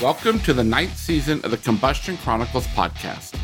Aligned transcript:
Welcome 0.00 0.40
to 0.40 0.52
the 0.52 0.62
ninth 0.62 0.96
season 0.96 1.40
of 1.42 1.50
the 1.50 1.56
Combustion 1.56 2.18
Chronicles 2.18 2.66
podcast, 2.68 3.34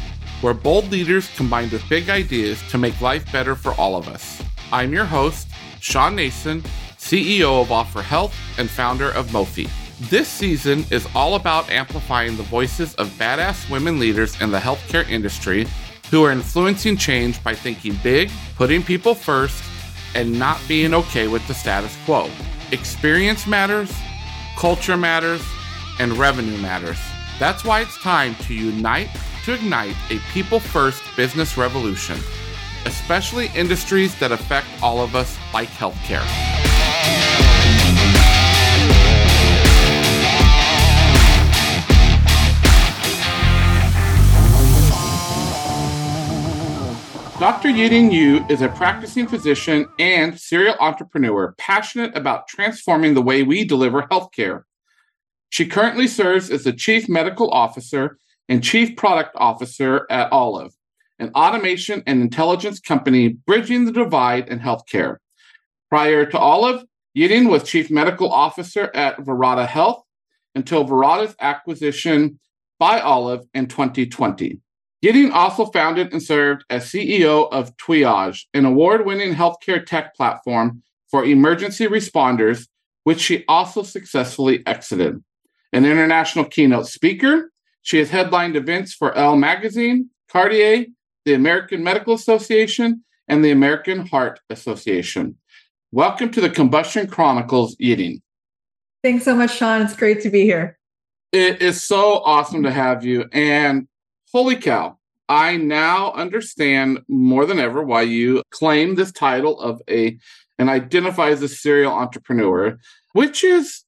where 0.42 0.52
bold 0.52 0.90
leaders 0.90 1.30
combine 1.34 1.70
with 1.70 1.88
big 1.88 2.10
ideas 2.10 2.62
to 2.68 2.76
make 2.76 3.00
life 3.00 3.30
better 3.32 3.54
for 3.54 3.72
all 3.74 3.96
of 3.96 4.06
us. 4.06 4.42
I'm 4.70 4.92
your 4.92 5.06
host, 5.06 5.48
Shawn 5.80 6.16
Nason, 6.16 6.60
CEO 6.98 7.62
of 7.62 7.68
Offor 7.68 8.02
Health 8.02 8.36
and 8.58 8.68
founder 8.68 9.10
of 9.12 9.28
Mofi. 9.28 9.70
This 10.10 10.28
season 10.28 10.84
is 10.90 11.08
all 11.14 11.36
about 11.36 11.70
amplifying 11.70 12.36
the 12.36 12.42
voices 12.42 12.94
of 12.96 13.08
badass 13.12 13.70
women 13.70 13.98
leaders 13.98 14.38
in 14.42 14.50
the 14.50 14.58
healthcare 14.58 15.08
industry 15.08 15.66
who 16.10 16.22
are 16.22 16.32
influencing 16.32 16.98
change 16.98 17.42
by 17.42 17.54
thinking 17.54 17.98
big, 18.02 18.30
putting 18.56 18.82
people 18.82 19.14
first, 19.14 19.64
and 20.14 20.38
not 20.38 20.60
being 20.68 20.92
okay 20.92 21.28
with 21.28 21.46
the 21.48 21.54
status 21.54 21.96
quo. 22.04 22.28
Experience 22.72 23.46
matters, 23.46 23.90
culture 24.58 24.98
matters, 24.98 25.42
and 26.02 26.18
revenue 26.18 26.58
matters. 26.58 26.98
That's 27.38 27.64
why 27.64 27.80
it's 27.80 27.96
time 28.02 28.34
to 28.46 28.54
unite 28.54 29.08
to 29.44 29.54
ignite 29.54 29.94
a 30.10 30.18
people 30.32 30.58
first 30.58 31.00
business 31.16 31.56
revolution, 31.56 32.18
especially 32.86 33.50
industries 33.54 34.18
that 34.18 34.32
affect 34.32 34.66
all 34.82 35.00
of 35.00 35.14
us, 35.14 35.38
like 35.54 35.68
healthcare. 35.68 36.26
Dr. 47.38 47.68
YiDing 47.68 48.12
Yu 48.12 48.44
is 48.48 48.62
a 48.62 48.68
practicing 48.68 49.28
physician 49.28 49.86
and 50.00 50.38
serial 50.38 50.74
entrepreneur 50.80 51.54
passionate 51.58 52.16
about 52.16 52.48
transforming 52.48 53.14
the 53.14 53.22
way 53.22 53.44
we 53.44 53.64
deliver 53.64 54.02
healthcare. 54.02 54.64
She 55.52 55.66
currently 55.66 56.08
serves 56.08 56.48
as 56.48 56.64
the 56.64 56.72
Chief 56.72 57.10
Medical 57.10 57.50
Officer 57.50 58.16
and 58.48 58.64
Chief 58.64 58.96
Product 58.96 59.32
Officer 59.34 60.06
at 60.08 60.32
Olive, 60.32 60.72
an 61.18 61.30
automation 61.34 62.02
and 62.06 62.22
intelligence 62.22 62.80
company 62.80 63.28
bridging 63.28 63.84
the 63.84 63.92
divide 63.92 64.48
in 64.48 64.60
healthcare. 64.60 65.16
Prior 65.90 66.24
to 66.24 66.38
Olive, 66.38 66.86
YiDing 67.14 67.50
was 67.50 67.64
Chief 67.64 67.90
Medical 67.90 68.32
Officer 68.32 68.90
at 68.94 69.18
Verata 69.18 69.66
Health 69.66 70.02
until 70.54 70.86
Verata's 70.86 71.36
acquisition 71.38 72.40
by 72.78 73.00
Olive 73.00 73.44
in 73.52 73.66
2020. 73.66 74.58
YiDing 75.04 75.32
also 75.32 75.66
founded 75.66 76.14
and 76.14 76.22
served 76.22 76.64
as 76.70 76.86
CEO 76.86 77.52
of 77.52 77.76
Twiage, 77.76 78.46
an 78.54 78.64
award 78.64 79.04
winning 79.04 79.34
healthcare 79.34 79.84
tech 79.84 80.14
platform 80.14 80.82
for 81.10 81.26
emergency 81.26 81.86
responders, 81.86 82.68
which 83.04 83.20
she 83.20 83.44
also 83.48 83.82
successfully 83.82 84.66
exited. 84.66 85.22
An 85.74 85.86
international 85.86 86.44
keynote 86.44 86.86
speaker, 86.86 87.50
she 87.80 87.96
has 87.96 88.10
headlined 88.10 88.56
events 88.56 88.92
for 88.92 89.14
Elle 89.14 89.36
Magazine, 89.36 90.10
Cartier, 90.30 90.84
the 91.24 91.32
American 91.32 91.82
Medical 91.82 92.12
Association, 92.12 93.02
and 93.26 93.42
the 93.42 93.52
American 93.52 94.06
Heart 94.06 94.40
Association. 94.50 95.38
Welcome 95.90 96.30
to 96.32 96.42
the 96.42 96.50
Combustion 96.50 97.06
Chronicles 97.06 97.74
YiDing. 97.76 98.20
Thanks 99.02 99.24
so 99.24 99.34
much, 99.34 99.56
Shawn. 99.56 99.80
It's 99.80 99.96
great 99.96 100.20
to 100.22 100.30
be 100.30 100.42
here. 100.42 100.78
It 101.32 101.62
is 101.62 101.82
so 101.82 102.18
awesome 102.18 102.62
to 102.64 102.70
have 102.70 103.02
you. 103.02 103.24
And 103.32 103.88
holy 104.30 104.56
cow, 104.56 104.98
I 105.30 105.56
now 105.56 106.12
understand 106.12 107.00
more 107.08 107.46
than 107.46 107.58
ever 107.58 107.82
why 107.82 108.02
you 108.02 108.42
claim 108.50 108.94
this 108.94 109.10
title 109.10 109.58
of 109.58 109.80
a 109.88 110.18
and 110.58 110.68
identify 110.68 111.30
as 111.30 111.40
a 111.40 111.48
serial 111.48 111.92
entrepreneur, 111.92 112.76
which 113.14 113.42
is 113.42 113.84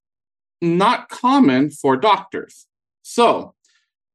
not 0.64 1.08
common 1.08 1.70
for 1.70 1.96
doctors. 1.96 2.66
So, 3.02 3.54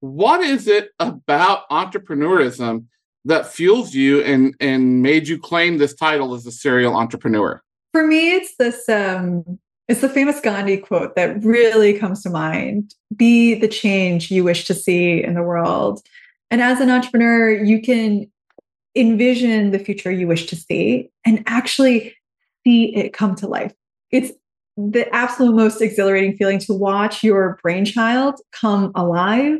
what 0.01 0.41
is 0.41 0.67
it 0.67 0.91
about 0.99 1.69
entrepreneurism 1.69 2.85
that 3.25 3.47
fuels 3.47 3.93
you 3.93 4.21
and 4.21 4.55
and 4.59 5.01
made 5.01 5.27
you 5.27 5.37
claim 5.37 5.77
this 5.77 5.93
title 5.93 6.33
as 6.33 6.45
a 6.45 6.51
serial 6.51 6.95
entrepreneur? 6.95 7.61
For 7.93 8.05
me, 8.05 8.33
it's 8.33 8.55
this 8.57 8.87
um 8.89 9.59
it's 9.87 10.01
the 10.01 10.09
famous 10.09 10.39
Gandhi 10.39 10.77
quote 10.77 11.15
that 11.15 11.43
really 11.43 11.97
comes 11.97 12.21
to 12.23 12.29
mind. 12.29 12.93
Be 13.15 13.55
the 13.55 13.67
change 13.67 14.29
you 14.29 14.43
wish 14.43 14.65
to 14.65 14.73
see 14.73 15.23
in 15.23 15.33
the 15.33 15.41
world. 15.41 16.01
And 16.51 16.61
as 16.61 16.79
an 16.79 16.91
entrepreneur, 16.91 17.51
you 17.51 17.81
can 17.81 18.29
envision 18.95 19.71
the 19.71 19.79
future 19.79 20.11
you 20.11 20.27
wish 20.27 20.45
to 20.47 20.55
see 20.55 21.09
and 21.25 21.43
actually 21.47 22.15
see 22.63 22.95
it 22.95 23.13
come 23.13 23.35
to 23.35 23.47
life. 23.47 23.73
It's 24.11 24.31
the 24.87 25.13
absolute 25.13 25.55
most 25.55 25.81
exhilarating 25.81 26.37
feeling 26.37 26.59
to 26.59 26.73
watch 26.73 27.21
your 27.23 27.59
brainchild 27.61 28.39
come 28.53 28.91
alive, 28.95 29.57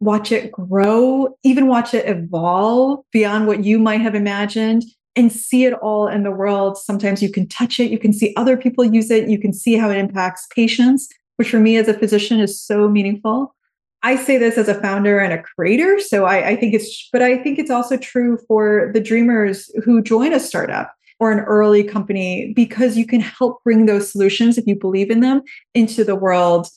watch 0.00 0.32
it 0.32 0.50
grow, 0.52 1.36
even 1.42 1.66
watch 1.66 1.92
it 1.92 2.08
evolve 2.08 3.04
beyond 3.12 3.46
what 3.46 3.62
you 3.62 3.78
might 3.78 4.00
have 4.00 4.14
imagined 4.14 4.82
and 5.16 5.30
see 5.30 5.64
it 5.64 5.74
all 5.74 6.08
in 6.08 6.22
the 6.22 6.30
world. 6.30 6.78
Sometimes 6.78 7.22
you 7.22 7.30
can 7.30 7.46
touch 7.46 7.78
it, 7.78 7.90
you 7.90 7.98
can 7.98 8.12
see 8.12 8.32
other 8.36 8.56
people 8.56 8.84
use 8.84 9.10
it, 9.10 9.28
you 9.28 9.38
can 9.38 9.52
see 9.52 9.76
how 9.76 9.90
it 9.90 9.98
impacts 9.98 10.46
patients, 10.54 11.08
which 11.36 11.50
for 11.50 11.60
me 11.60 11.76
as 11.76 11.86
a 11.86 11.94
physician 11.94 12.40
is 12.40 12.60
so 12.60 12.88
meaningful. 12.88 13.54
I 14.02 14.16
say 14.16 14.38
this 14.38 14.58
as 14.58 14.68
a 14.68 14.80
founder 14.80 15.18
and 15.18 15.32
a 15.32 15.42
creator. 15.42 15.98
So 16.00 16.24
I, 16.24 16.48
I, 16.48 16.56
think 16.56 16.74
it's, 16.74 17.08
but 17.12 17.22
I 17.22 17.38
think 17.38 17.58
it's 17.58 17.70
also 17.70 17.96
true 17.96 18.38
for 18.48 18.90
the 18.92 19.00
dreamers 19.00 19.70
who 19.84 20.02
join 20.02 20.32
a 20.32 20.40
startup 20.40 20.93
or 21.20 21.32
an 21.32 21.40
early 21.40 21.84
company 21.84 22.52
because 22.54 22.96
you 22.96 23.06
can 23.06 23.20
help 23.20 23.62
bring 23.64 23.86
those 23.86 24.10
solutions, 24.10 24.58
if 24.58 24.66
you 24.66 24.74
believe 24.74 25.10
in 25.10 25.20
them, 25.20 25.42
into 25.74 26.04
the 26.04 26.16
world. 26.16 26.68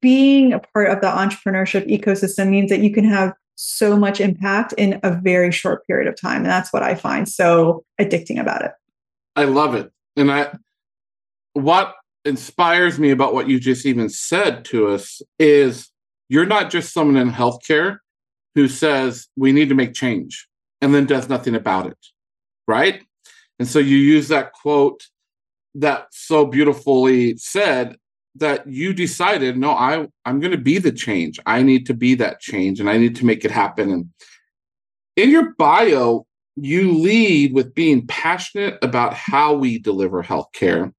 Being 0.00 0.52
a 0.52 0.60
part 0.60 0.88
of 0.88 1.00
the 1.00 1.08
entrepreneurship 1.08 1.88
ecosystem 1.88 2.48
means 2.48 2.70
that 2.70 2.80
you 2.80 2.92
can 2.92 3.04
have 3.04 3.32
so 3.56 3.96
much 3.96 4.20
impact 4.20 4.72
in 4.74 4.98
a 5.02 5.12
very 5.20 5.52
short 5.52 5.86
period 5.86 6.08
of 6.08 6.18
time. 6.18 6.38
And 6.38 6.46
that's 6.46 6.72
what 6.72 6.82
I 6.82 6.94
find 6.94 7.28
so 7.28 7.84
addicting 8.00 8.40
about 8.40 8.64
it. 8.64 8.72
I 9.36 9.44
love 9.44 9.74
it. 9.74 9.90
And 10.16 10.30
I, 10.30 10.56
what 11.52 11.94
inspires 12.24 12.98
me 12.98 13.10
about 13.10 13.34
what 13.34 13.48
you 13.48 13.60
just 13.60 13.86
even 13.86 14.08
said 14.08 14.64
to 14.66 14.88
us 14.88 15.22
is 15.38 15.90
you're 16.28 16.46
not 16.46 16.70
just 16.70 16.92
someone 16.92 17.16
in 17.16 17.30
healthcare 17.30 17.98
who 18.54 18.68
says 18.68 19.28
we 19.36 19.52
need 19.52 19.68
to 19.68 19.74
make 19.74 19.94
change 19.94 20.48
and 20.80 20.94
then 20.94 21.06
does 21.06 21.28
nothing 21.28 21.54
about 21.54 21.86
it. 21.86 21.98
Right. 22.66 23.02
And 23.60 23.68
so 23.68 23.78
you 23.78 23.96
use 23.96 24.28
that 24.28 24.52
quote 24.52 25.06
that 25.76 26.06
so 26.10 26.46
beautifully 26.46 27.36
said 27.36 27.96
that 28.36 28.66
you 28.66 28.92
decided, 28.92 29.56
no, 29.56 29.70
I, 29.72 30.08
I'm 30.24 30.40
going 30.40 30.52
to 30.52 30.58
be 30.58 30.78
the 30.78 30.90
change. 30.90 31.38
I 31.46 31.62
need 31.62 31.86
to 31.86 31.94
be 31.94 32.14
that 32.16 32.40
change 32.40 32.80
and 32.80 32.88
I 32.88 32.96
need 32.96 33.14
to 33.16 33.26
make 33.26 33.44
it 33.44 33.50
happen. 33.50 33.90
And 33.90 34.10
in 35.14 35.30
your 35.30 35.54
bio, 35.58 36.26
you 36.56 36.92
lead 36.92 37.54
with 37.54 37.74
being 37.74 38.06
passionate 38.06 38.78
about 38.82 39.14
how 39.14 39.54
we 39.54 39.78
deliver 39.78 40.22
healthcare, 40.22 40.92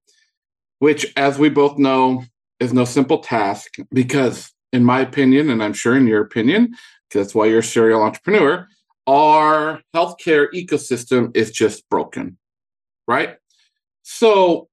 which, 0.78 1.12
as 1.16 1.38
we 1.38 1.48
both 1.48 1.78
know, 1.78 2.22
is 2.60 2.72
no 2.72 2.84
simple 2.84 3.18
task 3.18 3.74
because 3.90 4.52
in 4.72 4.84
my 4.84 5.00
opinion, 5.00 5.50
and 5.50 5.62
I'm 5.62 5.72
sure 5.72 5.96
in 5.96 6.06
your 6.06 6.22
opinion, 6.22 6.74
because 7.08 7.26
that's 7.26 7.34
why 7.34 7.46
you're 7.46 7.58
a 7.58 7.64
serial 7.64 8.02
entrepreneur, 8.02 8.68
our 9.06 9.80
healthcare 9.94 10.46
ecosystem 10.54 11.36
is 11.36 11.50
just 11.50 11.88
broken, 11.88 12.38
right? 13.06 13.36
So, 14.02 14.68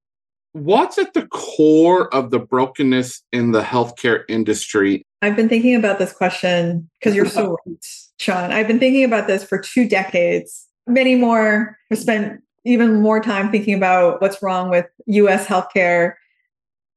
what's 0.54 0.98
at 0.98 1.14
the 1.14 1.28
core 1.28 2.14
of 2.14 2.32
the 2.32 2.40
brokenness 2.40 3.22
in 3.32 3.52
the 3.52 3.62
healthcare 3.62 4.24
industry? 4.28 5.04
I've 5.22 5.36
been 5.36 5.50
thinking 5.50 5.76
about 5.76 6.00
this 6.00 6.14
question 6.14 6.90
because 7.00 7.16
you're 7.16 7.26
so 7.26 7.58
right, 7.68 7.86
Shawn. 8.20 8.52
I've 8.52 8.68
been 8.68 8.80
thinking 8.80 9.04
about 9.04 9.28
this 9.28 9.44
for 9.44 9.60
two 9.60 9.88
decades. 9.88 10.68
Many 10.88 11.16
more 11.16 11.78
have 11.90 12.00
spent 12.00 12.42
even 12.66 13.02
more 13.02 13.20
time 13.20 13.52
thinking 13.52 13.74
about 13.74 14.22
what's 14.22 14.42
wrong 14.42 14.70
with 14.70 14.86
US 15.06 15.46
healthcare 15.46 16.14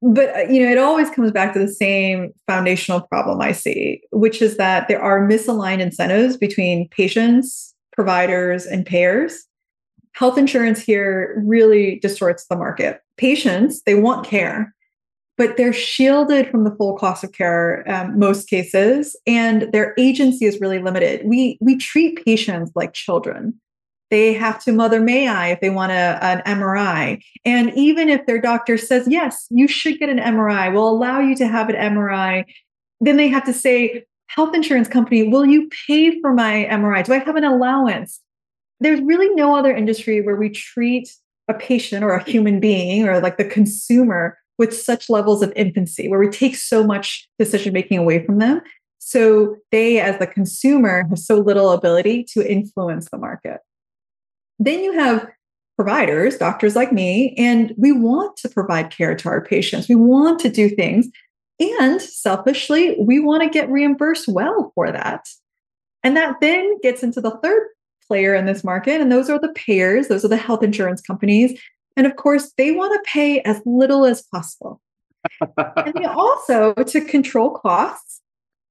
but 0.03 0.35
uh, 0.35 0.39
you 0.41 0.61
know 0.61 0.69
it 0.69 0.77
always 0.77 1.09
comes 1.09 1.31
back 1.31 1.53
to 1.53 1.59
the 1.59 1.67
same 1.67 2.33
foundational 2.45 3.01
problem 3.01 3.41
i 3.41 3.51
see 3.51 4.01
which 4.11 4.41
is 4.41 4.57
that 4.57 4.87
there 4.87 5.01
are 5.01 5.25
misaligned 5.27 5.79
incentives 5.79 6.35
between 6.35 6.89
patients 6.89 7.73
providers 7.93 8.65
and 8.65 8.85
payers 8.85 9.45
health 10.13 10.37
insurance 10.37 10.81
here 10.81 11.41
really 11.45 11.99
distorts 11.99 12.45
the 12.47 12.55
market 12.55 13.01
patients 13.17 13.81
they 13.85 13.95
want 13.95 14.25
care 14.25 14.73
but 15.35 15.57
they're 15.57 15.73
shielded 15.73 16.47
from 16.49 16.63
the 16.63 16.75
full 16.75 16.95
cost 16.97 17.23
of 17.23 17.31
care 17.31 17.83
um, 17.89 18.17
most 18.17 18.47
cases 18.49 19.15
and 19.25 19.71
their 19.71 19.93
agency 19.97 20.45
is 20.45 20.59
really 20.61 20.79
limited 20.79 21.21
we 21.25 21.57
we 21.61 21.77
treat 21.77 22.23
patients 22.25 22.71
like 22.75 22.93
children 22.93 23.53
they 24.13 24.31
have 24.33 24.63
to 24.63 24.71
mother 24.71 24.99
may 24.99 25.27
I 25.27 25.47
if 25.47 25.59
they 25.59 25.71
want 25.71 25.91
a, 25.91 26.19
an 26.23 26.43
MRI. 26.45 27.19
And 27.45 27.75
even 27.75 28.09
if 28.09 28.27
their 28.27 28.39
doctor 28.39 28.77
says, 28.77 29.07
yes, 29.09 29.47
you 29.49 29.67
should 29.67 29.97
get 29.97 30.07
an 30.07 30.19
MRI, 30.19 30.71
we'll 30.71 30.87
allow 30.87 31.19
you 31.19 31.35
to 31.37 31.47
have 31.47 31.67
an 31.67 31.75
MRI, 31.75 32.45
then 33.01 33.17
they 33.17 33.27
have 33.29 33.43
to 33.45 33.53
say, 33.53 34.03
health 34.27 34.53
insurance 34.53 34.87
company, 34.87 35.27
will 35.27 35.47
you 35.47 35.67
pay 35.87 36.21
for 36.21 36.31
my 36.31 36.67
MRI? 36.69 37.03
Do 37.03 37.13
I 37.13 37.19
have 37.19 37.35
an 37.35 37.43
allowance? 37.43 38.21
There's 38.83 39.01
really 39.01 39.33
no 39.33 39.55
other 39.55 39.73
industry 39.75 40.21
where 40.21 40.35
we 40.35 40.49
treat 40.49 41.09
a 41.47 41.53
patient 41.53 42.03
or 42.03 42.11
a 42.11 42.23
human 42.23 42.59
being 42.59 43.07
or 43.07 43.19
like 43.19 43.37
the 43.37 43.45
consumer 43.45 44.37
with 44.57 44.75
such 44.77 45.09
levels 45.09 45.41
of 45.41 45.51
infancy 45.55 46.07
where 46.07 46.19
we 46.19 46.29
take 46.29 46.55
so 46.55 46.85
much 46.85 47.27
decision 47.39 47.73
making 47.73 47.97
away 47.97 48.25
from 48.25 48.39
them. 48.39 48.61
So 48.99 49.57
they, 49.71 49.99
as 49.99 50.19
the 50.19 50.27
consumer, 50.27 51.05
have 51.09 51.19
so 51.19 51.37
little 51.39 51.71
ability 51.71 52.25
to 52.33 52.49
influence 52.49 53.09
the 53.09 53.17
market. 53.17 53.59
Then 54.59 54.81
you 54.81 54.93
have 54.93 55.27
providers, 55.77 56.37
doctors 56.37 56.75
like 56.75 56.91
me, 56.91 57.35
and 57.37 57.73
we 57.77 57.91
want 57.91 58.37
to 58.37 58.49
provide 58.49 58.91
care 58.91 59.15
to 59.15 59.29
our 59.29 59.43
patients. 59.43 59.89
We 59.89 59.95
want 59.95 60.39
to 60.41 60.49
do 60.49 60.69
things. 60.69 61.07
And 61.59 62.01
selfishly, 62.01 62.95
we 62.99 63.19
want 63.19 63.43
to 63.43 63.49
get 63.49 63.69
reimbursed 63.69 64.27
well 64.27 64.71
for 64.75 64.91
that. 64.91 65.27
And 66.03 66.15
that 66.17 66.35
then 66.41 66.79
gets 66.81 67.01
into 67.01 67.21
the 67.21 67.39
third 67.41 67.67
player 68.07 68.35
in 68.35 68.45
this 68.45 68.63
market, 68.63 69.01
and 69.01 69.11
those 69.11 69.29
are 69.29 69.39
the 69.39 69.53
payers, 69.53 70.07
those 70.07 70.23
are 70.23 70.29
the 70.29 70.37
health 70.37 70.63
insurance 70.63 71.01
companies. 71.01 71.59
And 71.95 72.07
of 72.07 72.15
course, 72.15 72.53
they 72.57 72.71
want 72.71 72.93
to 72.93 73.11
pay 73.11 73.41
as 73.41 73.61
little 73.65 74.05
as 74.05 74.21
possible. 74.23 74.81
and 75.57 75.93
they 75.93 76.05
also, 76.05 76.73
to 76.73 77.01
control 77.01 77.51
costs, 77.51 78.21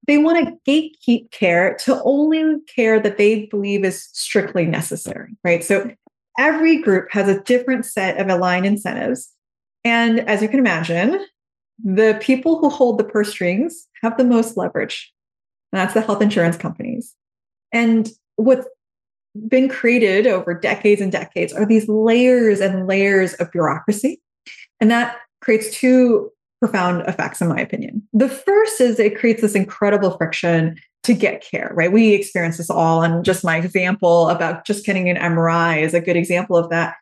they 0.07 0.19
want 0.19 0.49
to 0.49 0.71
gatekeep 0.71 1.31
care 1.31 1.77
to 1.85 2.03
only 2.03 2.57
care 2.75 2.99
that 3.01 3.19
they 3.19 3.47
believe 3.47 3.85
is 3.85 4.09
strictly 4.13 4.67
necessary, 4.67 5.37
right? 5.45 5.63
So 5.63 5.91
every 6.39 6.83
group 6.83 7.09
has 7.13 7.29
a 7.29 7.41
different 7.43 7.87
set 7.87 8.19
of 8.19 8.29
aligned 8.29 8.67
incentives. 8.67 9.31
And 9.85 10.21
as 10.21 10.43
you 10.43 10.49
can 10.49 10.59
imagine, 10.59 11.25
the 11.83 12.19
people 12.21 12.59
who 12.59 12.69
hold 12.69 12.99
the 12.99 13.05
purse 13.05 13.31
strings 13.31 13.87
have 14.03 14.17
the 14.17 14.25
most 14.25 14.57
leverage. 14.57 15.13
And 15.73 15.81
that's 15.81 15.95
the 15.95 16.01
health 16.01 16.23
insurance 16.23 16.57
companies. 16.57 17.15
And 17.73 18.11
what's 18.37 18.67
been 19.49 19.69
created 19.69 20.27
over 20.27 20.55
decades 20.55 21.01
and 21.01 21.11
decades 21.11 21.53
are 21.53 21.67
these 21.67 21.89
layers 21.89 22.61
and 22.61 22.87
layers 22.87 23.35
of 23.35 23.51
bureaucracy. 23.51 24.21
And 24.81 24.91
that 24.91 25.17
creates 25.41 25.75
two 25.75 26.31
profound 26.61 27.03
effects, 27.09 27.41
in 27.41 27.49
my 27.49 27.61
opinion. 27.61 28.07
The 28.13 28.29
first 28.29 28.81
is 28.81 28.99
it 28.99 29.19
creates 29.19 29.43
this 29.43 29.55
incredible 29.55 30.17
friction 30.17 30.77
to 31.03 31.15
get 31.15 31.43
care, 31.43 31.73
right? 31.75 31.91
We 31.91 32.13
experience 32.13 32.59
this 32.59 32.71
all. 32.71 33.03
And 33.03 33.25
just 33.25 33.45
my 33.45 33.57
example 33.57 34.29
about 34.29 34.65
just 34.65 34.87
getting 34.87 35.09
an 35.09 35.17
MRI 35.17 35.83
is 35.83 35.95
a 35.95 36.01
good 36.01 36.17
example 36.17 36.57
of 36.57 36.71
that. 36.71 36.95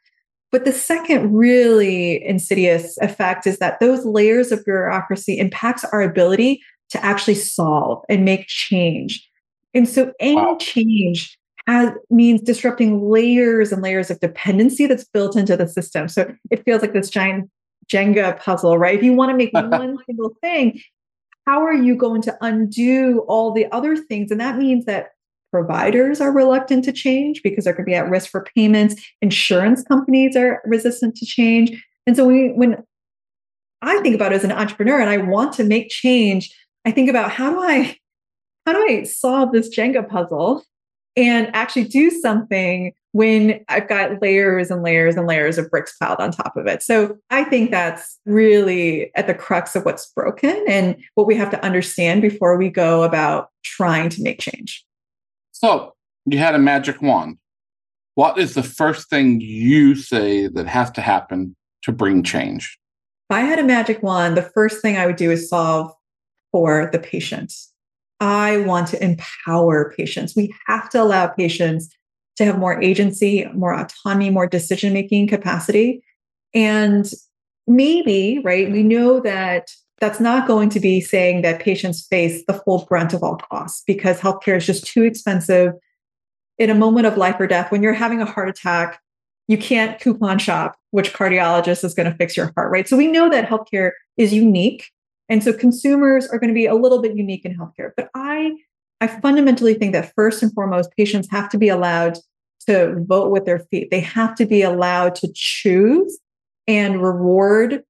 But 0.51 0.65
the 0.65 0.73
second 0.73 1.35
really 1.35 2.25
insidious 2.27 2.97
effect 2.99 3.47
is 3.47 3.59
that 3.59 3.79
those 3.79 4.05
layers 4.05 4.51
of 4.51 4.65
bureaucracy 4.65 5.39
impacts 5.39 5.85
our 5.85 6.01
ability 6.01 6.63
to 6.91 7.05
actually 7.05 7.35
solve 7.35 8.03
and 8.09 8.25
make 8.25 8.47
change. 8.47 9.29
And 9.75 9.89
so 9.89 10.13
any 10.19 10.35
wow. 10.35 10.57
change 10.59 11.39
has, 11.67 11.93
means 12.11 12.41
disrupting 12.43 13.11
layers 13.11 13.73
and 13.73 13.83
layers 13.83 14.11
of 14.11 14.21
dependency 14.21 14.87
that's 14.87 15.05
built 15.05 15.37
into 15.37 15.57
the 15.57 15.69
system. 15.69 16.09
So 16.09 16.33
it 16.51 16.65
feels 16.65 16.83
like 16.83 16.93
this 16.93 17.11
giant 17.11 17.51
Jenga 17.93 18.39
puzzle, 18.39 18.79
right? 18.79 18.97
If 18.97 19.03
you 19.03 19.15
want 19.15 19.31
to 19.31 19.37
make 19.37 19.53
one 19.71 19.99
single 20.07 20.35
thing, 20.41 20.81
how 21.47 21.63
are 21.63 21.75
you 21.75 21.97
going 21.97 22.23
to 22.23 22.37
undo 22.41 23.25
all 23.29 23.53
the 23.53 23.71
other 23.73 23.97
things? 23.97 24.31
And 24.31 24.41
that 24.41 24.57
means 24.57 24.85
that 24.85 25.09
providers 25.51 26.21
are 26.21 26.33
reluctant 26.33 26.85
to 26.85 26.93
change 26.93 27.43
because 27.43 27.65
they're 27.65 27.73
going 27.73 27.85
to 27.85 27.91
be 27.91 27.95
at 27.95 28.09
risk 28.09 28.31
for 28.31 28.47
payments. 28.55 29.03
Insurance 29.21 29.83
companies 29.83 30.37
are 30.37 30.63
resistant 30.65 31.17
to 31.17 31.27
change. 31.27 31.85
And 32.07 32.17
so 32.17 32.27
we, 32.27 32.51
when 32.53 32.85
I 33.83 34.01
think 34.01 34.15
about 34.15 34.33
it 34.33 34.37
as 34.37 34.45
an 34.45 34.53
entrepreneur 34.53 35.01
and 35.01 35.11
I 35.11 35.17
want 35.17 35.53
to 35.55 35.65
make 35.65 35.89
change, 35.89 36.55
I 36.85 36.91
think 36.91 37.11
about 37.11 37.31
how 37.31 37.51
do 37.51 37.61
I 37.61 37.97
how 38.67 38.73
do 38.75 38.79
I 38.79 39.03
solve 39.05 39.53
this 39.53 39.75
Jenga 39.75 40.09
puzzle 40.09 40.63
and 41.21 41.55
actually 41.55 41.85
do 41.85 42.11
something 42.11 42.93
when 43.13 43.65
I've 43.69 43.89
got 43.89 44.23
layers 44.23 44.71
and 44.71 44.83
layers 44.83 45.17
and 45.17 45.27
layers 45.27 45.59
of 45.59 45.69
bricks 45.71 45.97
piled 45.99 46.21
on 46.21 46.31
top 46.31 46.57
of 46.57 46.67
it. 46.67 46.83
So 46.83 47.19
I 47.31 47.45
think 47.45 47.71
that's 47.71 48.19
really 48.25 49.15
at 49.17 49.27
the 49.27 49.35
crux 49.35 49.75
of 49.75 49.85
what's 49.85 50.11
broken 50.13 50.65
and 50.69 50.97
what 51.17 51.27
we 51.27 51.35
have 51.37 51.51
to 51.51 51.65
understand 51.65 52.23
before 52.23 52.57
we 52.57 52.71
go 52.71 53.03
about 53.03 53.51
trying 53.65 54.09
to 54.11 54.23
make 54.23 54.41
change. 54.41 54.85
So 55.53 55.95
you 56.27 56.39
had 56.39 56.55
a 56.55 56.59
magic 56.59 57.03
wand. 57.03 57.39
What 58.15 58.39
is 58.39 58.55
the 58.55 58.63
first 58.63 59.11
thing 59.11 59.41
you 59.41 59.95
say 59.95 60.47
that 60.47 60.67
has 60.67 60.91
to 60.93 61.01
happen 61.01 61.57
to 61.83 61.93
bring 61.93 62.23
change? 62.23 62.79
If 63.29 63.37
I 63.37 63.41
had 63.41 63.59
a 63.59 63.65
magic 63.65 64.03
wand, 64.03 64.37
the 64.37 64.51
first 64.55 64.83
thing 64.83 64.97
I 64.97 65.07
would 65.07 65.17
do 65.17 65.31
is 65.31 65.49
solve 65.49 65.93
for 66.53 66.89
the 66.93 66.99
patient. 66.99 67.53
I 68.21 68.59
want 68.59 68.89
to 68.89 69.03
empower 69.03 69.93
patients. 69.97 70.35
We 70.37 70.55
have 70.67 70.91
to 70.91 71.03
allow 71.03 71.29
patients 71.29 71.89
to 72.37 72.45
have 72.45 72.59
more 72.59 72.81
agency, 72.83 73.47
more 73.55 73.75
autonomy, 73.75 74.31
more 74.31 74.47
decision 74.47 74.93
making 74.93 75.29
capacity. 75.29 76.03
And 76.55 77.11
maybe, 77.67 78.41
right, 78.45 78.71
we 78.71 78.83
know 78.83 79.21
that 79.21 79.71
that's 79.99 80.21
not 80.21 80.47
going 80.47 80.71
to 80.71 80.81
be 80.81 81.01
saying 81.01 81.43
that 81.43 81.61
patients 81.61 82.07
face 82.07 82.43
the 82.47 82.55
full 82.55 82.87
brunt 82.89 83.13
of 83.13 83.23
all 83.23 83.37
costs 83.37 83.83
because 83.87 84.19
healthcare 84.19 84.57
is 84.57 84.67
just 84.67 84.87
too 84.87 85.03
expensive. 85.03 85.73
In 86.59 86.71
a 86.71 86.75
moment 86.75 87.07
of 87.07 87.17
life 87.17 87.37
or 87.39 87.47
death, 87.47 87.71
when 87.71 87.83
you're 87.83 87.93
having 87.93 88.21
a 88.21 88.27
heart 88.27 88.49
attack, 88.49 89.01
you 89.49 89.59
can't 89.59 90.01
coupon 90.01 90.39
shop 90.39 90.77
which 90.91 91.13
cardiologist 91.13 91.85
is 91.85 91.95
going 91.95 92.11
to 92.11 92.17
fix 92.17 92.37
your 92.37 92.53
heart, 92.57 92.71
right? 92.71 92.89
So 92.89 92.97
we 92.97 93.07
know 93.07 93.31
that 93.31 93.49
healthcare 93.49 93.93
is 94.17 94.33
unique 94.33 94.91
and 95.31 95.45
so 95.45 95.53
consumers 95.53 96.29
are 96.29 96.39
going 96.39 96.49
to 96.49 96.55
be 96.55 96.67
a 96.67 96.75
little 96.75 97.01
bit 97.01 97.17
unique 97.17 97.45
in 97.45 97.57
healthcare. 97.57 97.93
But 97.97 98.11
I, 98.15 98.53
I 99.01 99.07
fundamentally 99.07 99.75
think 99.75 99.93
that 99.93 100.13
first 100.15 100.43
and 100.43 100.53
foremost, 100.53 100.91
patients 100.97 101.29
have 101.31 101.49
to 101.51 101.59
be 101.59 101.69
allowed 101.69 102.19
to 102.67 102.97
vote 103.07 103.31
with 103.31 103.47
their 103.47 103.61
feet. 103.71 103.91
They 103.91 104.01
have 104.01 104.35
to 104.35 104.45
be 104.45 104.63
allowed 104.63 105.15
to 105.17 105.31
choose 105.33 106.19
and 106.67 107.01
reward 107.01 107.85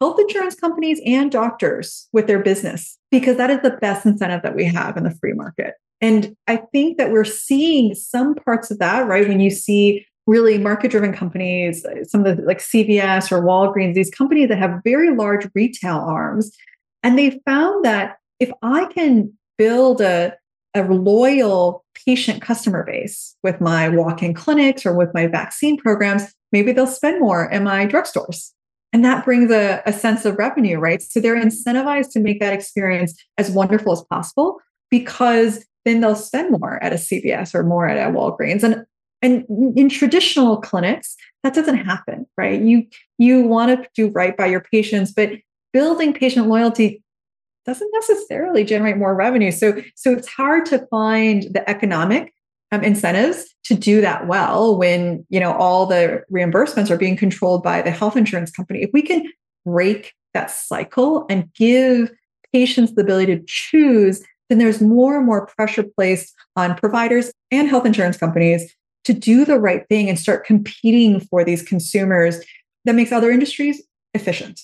health 0.00 0.20
insurance 0.20 0.54
companies 0.54 1.00
and 1.06 1.32
doctors 1.32 2.08
with 2.12 2.26
their 2.26 2.42
business 2.42 2.98
because 3.10 3.36
that 3.38 3.50
is 3.50 3.60
the 3.62 3.78
best 3.80 4.04
incentive 4.04 4.42
that 4.42 4.54
we 4.54 4.64
have 4.64 4.96
in 4.96 5.04
the 5.04 5.16
free 5.20 5.32
market. 5.32 5.74
And 6.00 6.36
I 6.46 6.56
think 6.56 6.98
that 6.98 7.10
we're 7.10 7.24
seeing 7.24 7.94
some 7.94 8.34
parts 8.34 8.70
of 8.70 8.78
that, 8.80 9.06
right? 9.06 9.26
When 9.26 9.40
you 9.40 9.50
see 9.50 10.04
really 10.26 10.58
market 10.58 10.90
driven 10.90 11.12
companies, 11.12 11.86
some 12.04 12.26
of 12.26 12.36
the 12.36 12.42
like 12.42 12.58
CVS 12.58 13.32
or 13.32 13.42
Walgreens, 13.42 13.94
these 13.94 14.10
companies 14.10 14.48
that 14.48 14.58
have 14.58 14.80
very 14.84 15.14
large 15.14 15.48
retail 15.54 15.98
arms 15.98 16.54
and 17.02 17.18
they 17.18 17.40
found 17.44 17.84
that 17.84 18.16
if 18.40 18.50
I 18.62 18.86
can 18.86 19.32
build 19.58 20.00
a, 20.00 20.34
a 20.74 20.82
loyal 20.82 21.84
patient 22.06 22.42
customer 22.42 22.84
base 22.84 23.36
with 23.42 23.60
my 23.60 23.88
walk 23.88 24.22
in 24.22 24.34
clinics 24.34 24.84
or 24.84 24.96
with 24.96 25.12
my 25.14 25.26
vaccine 25.26 25.76
programs, 25.76 26.32
maybe 26.50 26.72
they'll 26.72 26.86
spend 26.86 27.20
more 27.20 27.50
in 27.50 27.64
my 27.64 27.86
drugstores. 27.86 28.50
And 28.92 29.04
that 29.04 29.24
brings 29.24 29.50
a, 29.50 29.82
a 29.86 29.92
sense 29.92 30.24
of 30.24 30.36
revenue, 30.36 30.78
right? 30.78 31.00
So 31.00 31.20
they're 31.20 31.40
incentivized 31.40 32.12
to 32.12 32.20
make 32.20 32.40
that 32.40 32.52
experience 32.52 33.14
as 33.38 33.50
wonderful 33.50 33.92
as 33.92 34.02
possible 34.02 34.58
because 34.90 35.64
then 35.84 36.00
they'll 36.00 36.14
spend 36.14 36.50
more 36.50 36.82
at 36.82 36.92
a 36.92 36.96
CVS 36.96 37.54
or 37.54 37.62
more 37.62 37.88
at 37.88 37.96
a 37.96 38.12
Walgreens. 38.12 38.62
And 38.62 38.84
and 39.24 39.46
in 39.76 39.88
traditional 39.88 40.60
clinics, 40.60 41.16
that 41.44 41.54
doesn't 41.54 41.76
happen, 41.76 42.26
right? 42.36 42.60
You 42.60 42.86
you 43.18 43.42
want 43.42 43.70
to 43.70 43.88
do 43.94 44.10
right 44.10 44.36
by 44.36 44.46
your 44.46 44.60
patients, 44.60 45.12
but 45.12 45.30
building 45.72 46.12
patient 46.12 46.48
loyalty 46.48 47.02
doesn't 47.64 47.90
necessarily 47.94 48.64
generate 48.64 48.96
more 48.96 49.14
revenue. 49.14 49.52
So, 49.52 49.82
so 49.94 50.12
it's 50.12 50.28
hard 50.28 50.66
to 50.66 50.86
find 50.90 51.44
the 51.54 51.68
economic 51.68 52.32
um, 52.72 52.82
incentives 52.82 53.54
to 53.64 53.74
do 53.74 54.00
that 54.00 54.26
well 54.26 54.76
when 54.76 55.24
you 55.28 55.38
know 55.38 55.52
all 55.52 55.86
the 55.86 56.22
reimbursements 56.32 56.90
are 56.90 56.96
being 56.96 57.16
controlled 57.16 57.62
by 57.62 57.82
the 57.82 57.90
health 57.90 58.16
insurance 58.16 58.50
company. 58.50 58.82
If 58.82 58.90
we 58.92 59.02
can 59.02 59.30
break 59.64 60.14
that 60.34 60.50
cycle 60.50 61.26
and 61.28 61.52
give 61.54 62.10
patients 62.52 62.94
the 62.94 63.02
ability 63.02 63.36
to 63.36 63.44
choose, 63.46 64.24
then 64.48 64.58
there's 64.58 64.80
more 64.80 65.18
and 65.18 65.26
more 65.26 65.46
pressure 65.46 65.84
placed 65.84 66.34
on 66.56 66.74
providers 66.74 67.30
and 67.50 67.68
health 67.68 67.86
insurance 67.86 68.16
companies 68.16 68.74
to 69.04 69.12
do 69.12 69.44
the 69.44 69.58
right 69.58 69.86
thing 69.88 70.08
and 70.08 70.18
start 70.18 70.46
competing 70.46 71.20
for 71.20 71.44
these 71.44 71.62
consumers 71.62 72.38
that 72.84 72.94
makes 72.94 73.12
other 73.12 73.30
industries 73.30 73.82
efficient 74.14 74.60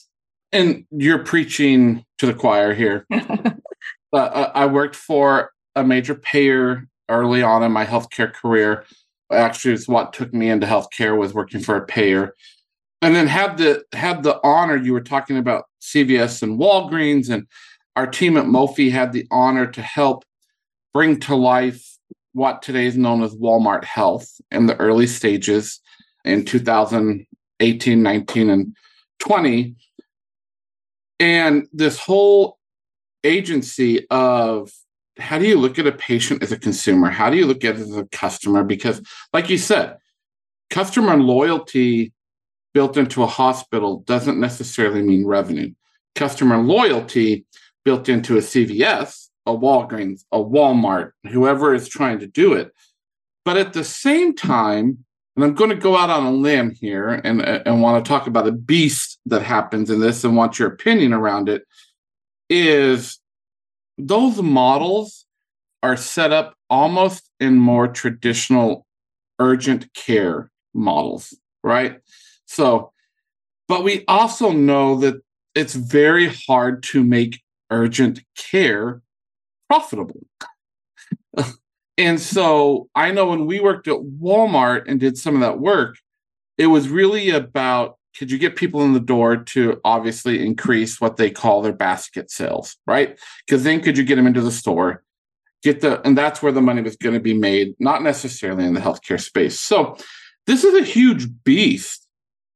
and 0.53 0.85
you're 0.91 1.25
preaching 1.25 2.05
to 2.19 2.27
the 2.27 2.35
choir 2.35 2.75
here. 2.75 3.07
uh, 4.13 4.51
I 4.55 4.67
worked 4.67 4.97
for 4.97 5.53
a 5.75 5.85
major 5.85 6.15
payer 6.15 6.89
early 7.09 7.43
on 7.43 7.63
in 7.63 7.73
my 7.73 7.85
healthcare 7.85 8.33
career. 8.33 8.85
Actually, 9.31 9.75
it's 9.75 9.89
what 9.89 10.13
took 10.13 10.33
me 10.33 10.49
into 10.49 10.67
healthcare 10.67 11.17
was 11.17 11.35
working 11.35 11.61
for 11.61 11.77
a 11.77 11.85
payer, 11.85 12.35
and 13.03 13.15
then 13.15 13.27
had 13.27 13.59
the 13.59 13.85
had 13.93 14.23
the 14.23 14.41
honor. 14.43 14.77
You 14.77 14.95
were 14.95 15.03
talking 15.03 15.37
about 15.37 15.65
CVS 15.83 16.43
and 16.43 16.59
Walgreens, 16.59 17.29
and 17.29 17.47
our 17.95 18.07
team 18.07 18.39
at 18.39 18.47
Mofi 18.47 18.91
had 18.91 19.13
the 19.13 19.27
honor 19.31 19.67
to 19.67 19.83
help 19.83 20.25
bring 20.95 21.21
to 21.21 21.37
life 21.37 21.99
what 22.33 22.63
today 22.63 22.87
is 22.87 22.97
known 22.97 23.23
as 23.23 23.35
Walmart 23.35 23.85
Health 23.85 24.41
in 24.51 24.67
the 24.67 24.77
early 24.77 25.07
stages 25.07 25.81
in 26.25 26.45
2018, 26.45 28.03
19, 28.03 28.51
and 28.51 28.77
20 29.19 29.75
and 31.21 31.67
this 31.73 31.99
whole 31.99 32.59
agency 33.25 34.07
of 34.11 34.71
how 35.19 35.39
do 35.39 35.47
you 35.47 35.59
look 35.59 35.79
at 35.79 35.87
a 35.87 35.93
patient 35.93 36.43
as 36.43 36.53
a 36.53 36.59
consumer? 36.59 37.11
How 37.11 37.31
do 37.31 37.37
you 37.37 37.47
look 37.47 37.65
at 37.65 37.77
it 37.77 37.81
as 37.81 37.97
a 37.97 38.07
customer? 38.07 38.63
Because, 38.63 39.03
like 39.33 39.51
you 39.51 39.59
said, 39.59 39.97
customer 40.71 41.17
loyalty 41.17 42.13
built 42.73 42.97
into 42.97 43.23
a 43.23 43.27
hospital 43.27 44.01
doesn't 44.01 44.39
necessarily 44.39 45.03
mean 45.03 45.27
revenue. 45.27 45.73
Customer 46.15 46.59
loyalty 46.59 47.47
built 47.85 48.09
into 48.09 48.37
a 48.37 48.41
CVS, 48.41 49.29
a 49.47 49.53
Walgreens, 49.53 50.25
a 50.31 50.39
Walmart, 50.39 51.13
whoever 51.29 51.75
is 51.75 51.89
trying 51.89 52.21
to 52.21 52.27
do 52.27 52.53
it. 52.53 52.73
But 53.45 53.57
at 53.57 53.73
the 53.73 53.85
same 53.85 54.35
time, 54.35 55.05
and 55.35 55.45
I'm 55.45 55.55
going 55.55 55.71
to 55.71 55.77
go 55.77 55.97
out 55.97 56.11
on 56.11 56.27
a 56.27 56.33
limb 56.33 56.73
here 56.73 57.09
and, 57.09 57.41
and 57.41 57.81
want 57.81 58.05
to 58.05 58.09
talk 58.09 58.27
about 58.27 58.49
a 58.49 58.53
beast 58.53 59.18
that 59.29 59.43
happens 59.43 59.91
in 59.91 60.01
this 60.01 60.25
and 60.25 60.37
want 60.37 60.59
your 60.59 60.69
opinion 60.69 61.13
around 61.13 61.49
it, 61.49 61.65
is 62.51 63.19
those 63.97 64.41
models 64.41 65.27
are 65.83 65.97
set 65.97 66.33
up 66.33 66.55
almost 66.71 67.31
in 67.41 67.57
more 67.57 67.89
traditional 67.89 68.87
urgent 69.39 69.93
care 69.95 70.51
models, 70.75 71.37
right? 71.63 72.01
So, 72.47 72.93
but 73.69 73.85
we 73.85 74.05
also 74.09 74.51
know 74.51 74.97
that 74.97 75.21
it's 75.55 75.75
very 75.75 76.29
hard 76.29 76.83
to 76.85 77.03
make 77.03 77.43
urgent 77.71 78.21
care 78.37 79.03
profitable. 79.69 80.25
and 81.99 82.21
so 82.21 82.89
I 82.95 83.13
know 83.13 83.27
when 83.27 83.47
we 83.47 83.61
worked 83.61 83.89
at 83.89 83.99
Walmart 83.99 84.85
and 84.87 84.99
did 84.99 85.19
some 85.19 85.35
of 85.35 85.41
that 85.43 85.61
work, 85.61 85.97
it 86.57 86.67
was 86.67 86.89
really 86.89 87.31
about 87.31 87.98
could 88.19 88.31
you 88.33 88.39
get 88.39 88.57
people 88.57 88.83
in 88.83 88.93
the 88.93 89.01
door 89.01 89.37
to 89.37 89.81
obviously 89.85 90.45
increase 90.45 91.01
what 91.01 91.17
they 91.17 91.31
call 91.31 91.63
their 91.63 91.73
basket 91.73 92.31
sales, 92.31 92.77
right? 92.87 93.19
Because 93.47 93.63
then 93.63 93.81
could 93.81 93.97
you 93.97 94.05
get 94.05 94.17
them 94.17 94.27
into 94.27 94.41
the 94.41 94.51
store, 94.51 95.05
get 95.63 95.81
the, 95.81 96.01
and 96.07 96.19
that's 96.19 96.43
where 96.43 96.53
the 96.53 96.61
money 96.61 96.83
was 96.83 96.97
going 96.97 97.15
to 97.15 97.21
be 97.21 97.35
made, 97.35 97.75
not 97.79 98.03
necessarily 98.03 98.65
in 98.65 98.75
the 98.75 98.81
healthcare 98.81 99.21
space. 99.21 99.61
So 99.61 99.97
this 100.47 100.65
is 100.65 100.75
a 100.75 100.85
huge 100.85 101.29
beast. 101.45 102.07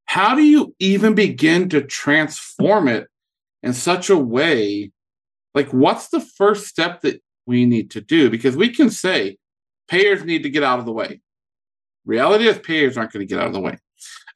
How 0.06 0.34
do 0.34 0.42
you 0.42 0.74
even 0.80 1.14
begin 1.14 1.68
to 1.70 1.80
transform 1.82 2.88
it 2.88 3.06
in 3.62 3.72
such 3.72 4.10
a 4.10 4.18
way? 4.18 4.90
Like, 5.54 5.68
what's 5.68 6.08
the 6.08 6.20
first 6.20 6.66
step 6.66 7.02
that 7.02 7.22
we 7.46 7.66
need 7.66 7.90
to 7.92 8.00
do? 8.00 8.30
Because 8.30 8.56
we 8.56 8.70
can 8.70 8.90
say 8.90 9.38
payers 9.88 10.24
need 10.24 10.42
to 10.42 10.50
get 10.50 10.64
out 10.64 10.80
of 10.80 10.86
the 10.86 10.92
way. 10.92 11.20
Reality 12.04 12.48
is, 12.48 12.58
payers 12.58 12.96
aren't 12.96 13.12
going 13.12 13.26
to 13.26 13.32
get 13.32 13.40
out 13.40 13.46
of 13.46 13.52
the 13.52 13.60
way. 13.60 13.78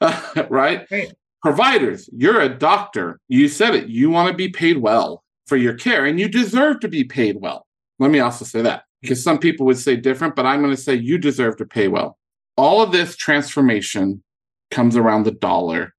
right? 0.48 0.86
right? 0.90 1.12
Providers, 1.42 2.10
you're 2.16 2.40
a 2.40 2.48
doctor. 2.48 3.20
You 3.28 3.48
said 3.48 3.74
it. 3.74 3.88
You 3.88 4.10
want 4.10 4.30
to 4.30 4.34
be 4.34 4.48
paid 4.48 4.78
well 4.78 5.22
for 5.46 5.56
your 5.56 5.74
care, 5.74 6.04
and 6.04 6.18
you 6.18 6.28
deserve 6.28 6.80
to 6.80 6.88
be 6.88 7.04
paid 7.04 7.36
well. 7.40 7.66
Let 7.98 8.10
me 8.10 8.18
also 8.18 8.44
say 8.44 8.62
that 8.62 8.84
because 9.00 9.22
some 9.22 9.38
people 9.38 9.66
would 9.66 9.78
say 9.78 9.96
different, 9.96 10.34
but 10.34 10.46
I'm 10.46 10.60
going 10.60 10.74
to 10.74 10.80
say 10.80 10.94
you 10.94 11.18
deserve 11.18 11.56
to 11.58 11.66
pay 11.66 11.88
well. 11.88 12.18
All 12.56 12.82
of 12.82 12.92
this 12.92 13.16
transformation 13.16 14.22
comes 14.70 14.96
around 14.96 15.24
the 15.24 15.30
dollar, 15.30 15.94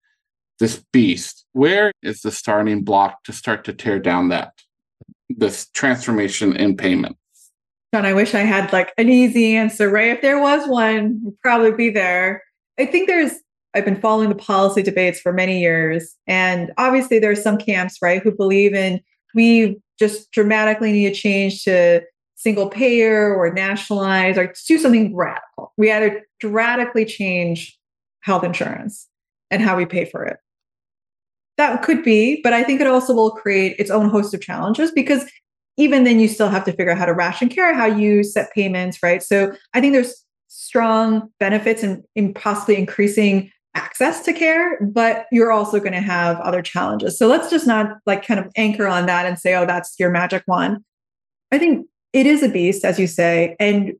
this 0.59 0.83
beast. 0.91 1.45
Where 1.53 1.91
is 2.03 2.21
the 2.21 2.31
starting 2.31 2.83
block 2.83 3.23
to 3.23 3.33
start 3.33 3.63
to 3.65 3.73
tear 3.73 3.99
down 3.99 4.29
that, 4.29 4.53
this 5.29 5.69
transformation 5.69 6.55
in 6.55 6.75
payment? 6.75 7.15
Shawn, 7.93 8.05
I 8.05 8.13
wish 8.13 8.35
I 8.35 8.39
had 8.39 8.73
like 8.73 8.91
an 8.97 9.07
easy 9.07 9.55
answer, 9.55 9.89
right? 9.89 10.09
If 10.09 10.21
there 10.21 10.41
was 10.41 10.67
one, 10.67 11.33
probably 11.41 11.71
be 11.71 11.89
there. 11.89 12.43
I 12.77 12.85
think 12.85 13.07
there's 13.07 13.33
I've 13.77 13.85
been 13.85 14.01
following 14.01 14.29
the 14.29 14.35
policy 14.35 14.81
debates 14.81 15.19
for 15.19 15.31
many 15.31 15.59
years. 15.59 16.15
And 16.25 16.71
obviously, 16.77 17.19
there 17.19 17.31
are 17.31 17.35
some 17.35 17.57
camps, 17.57 17.99
right, 18.01 18.21
who 18.21 18.31
believe 18.31 18.73
in 18.73 19.01
we 19.35 19.79
just 19.99 20.31
dramatically 20.31 20.91
need 20.91 21.05
a 21.05 21.13
change 21.13 21.63
to 21.65 22.01
single 22.35 22.69
payer 22.69 23.35
or 23.35 23.53
nationalize 23.53 24.37
or 24.37 24.53
do 24.67 24.77
something 24.77 25.15
radical. 25.15 25.73
We 25.77 25.91
either 25.91 26.25
radically 26.43 27.05
change 27.05 27.77
health 28.21 28.43
insurance 28.43 29.07
and 29.51 29.61
how 29.61 29.77
we 29.77 29.85
pay 29.85 30.05
for 30.05 30.23
it. 30.23 30.37
That 31.57 31.83
could 31.83 32.03
be, 32.03 32.41
but 32.43 32.53
I 32.53 32.63
think 32.63 32.81
it 32.81 32.87
also 32.87 33.13
will 33.13 33.31
create 33.31 33.75
its 33.79 33.89
own 33.89 34.09
host 34.09 34.33
of 34.33 34.41
challenges 34.41 34.91
because 34.91 35.29
even 35.77 36.03
then 36.03 36.19
you 36.19 36.27
still 36.27 36.49
have 36.49 36.63
to 36.65 36.71
figure 36.71 36.91
out 36.91 36.97
how 36.97 37.05
to 37.05 37.13
ration 37.13 37.49
care, 37.49 37.73
how 37.73 37.85
you 37.85 38.23
set 38.23 38.51
payments, 38.53 39.01
right? 39.01 39.21
So 39.21 39.53
I 39.73 39.81
think 39.81 39.93
there's 39.93 40.23
strong 40.47 41.29
benefits 41.39 41.83
in, 41.83 42.03
in 42.15 42.33
possibly 42.33 42.77
increasing 42.77 43.51
access 43.77 44.23
to 44.25 44.33
care, 44.33 44.79
but 44.81 45.27
you're 45.31 45.51
also 45.51 45.79
going 45.79 45.93
to 45.93 46.01
have 46.01 46.39
other 46.39 46.63
challenges. 46.63 47.17
So 47.17 47.27
let's 47.27 47.49
just 47.49 47.67
not 47.67 47.99
like 48.07 48.25
kind 48.25 48.39
of 48.39 48.51
anchor 48.55 48.87
on 48.87 49.05
that 49.05 49.25
and 49.27 49.37
say, 49.37 49.53
oh, 49.55 49.65
that's 49.65 49.95
your 49.99 50.09
magic 50.09 50.43
wand. 50.47 50.83
I 51.51 51.59
think 51.59 51.87
it 52.11 52.25
is 52.25 52.41
a 52.41 52.49
beast, 52.49 52.83
as 52.83 52.99
you 52.99 53.05
say. 53.05 53.55
And 53.59 53.93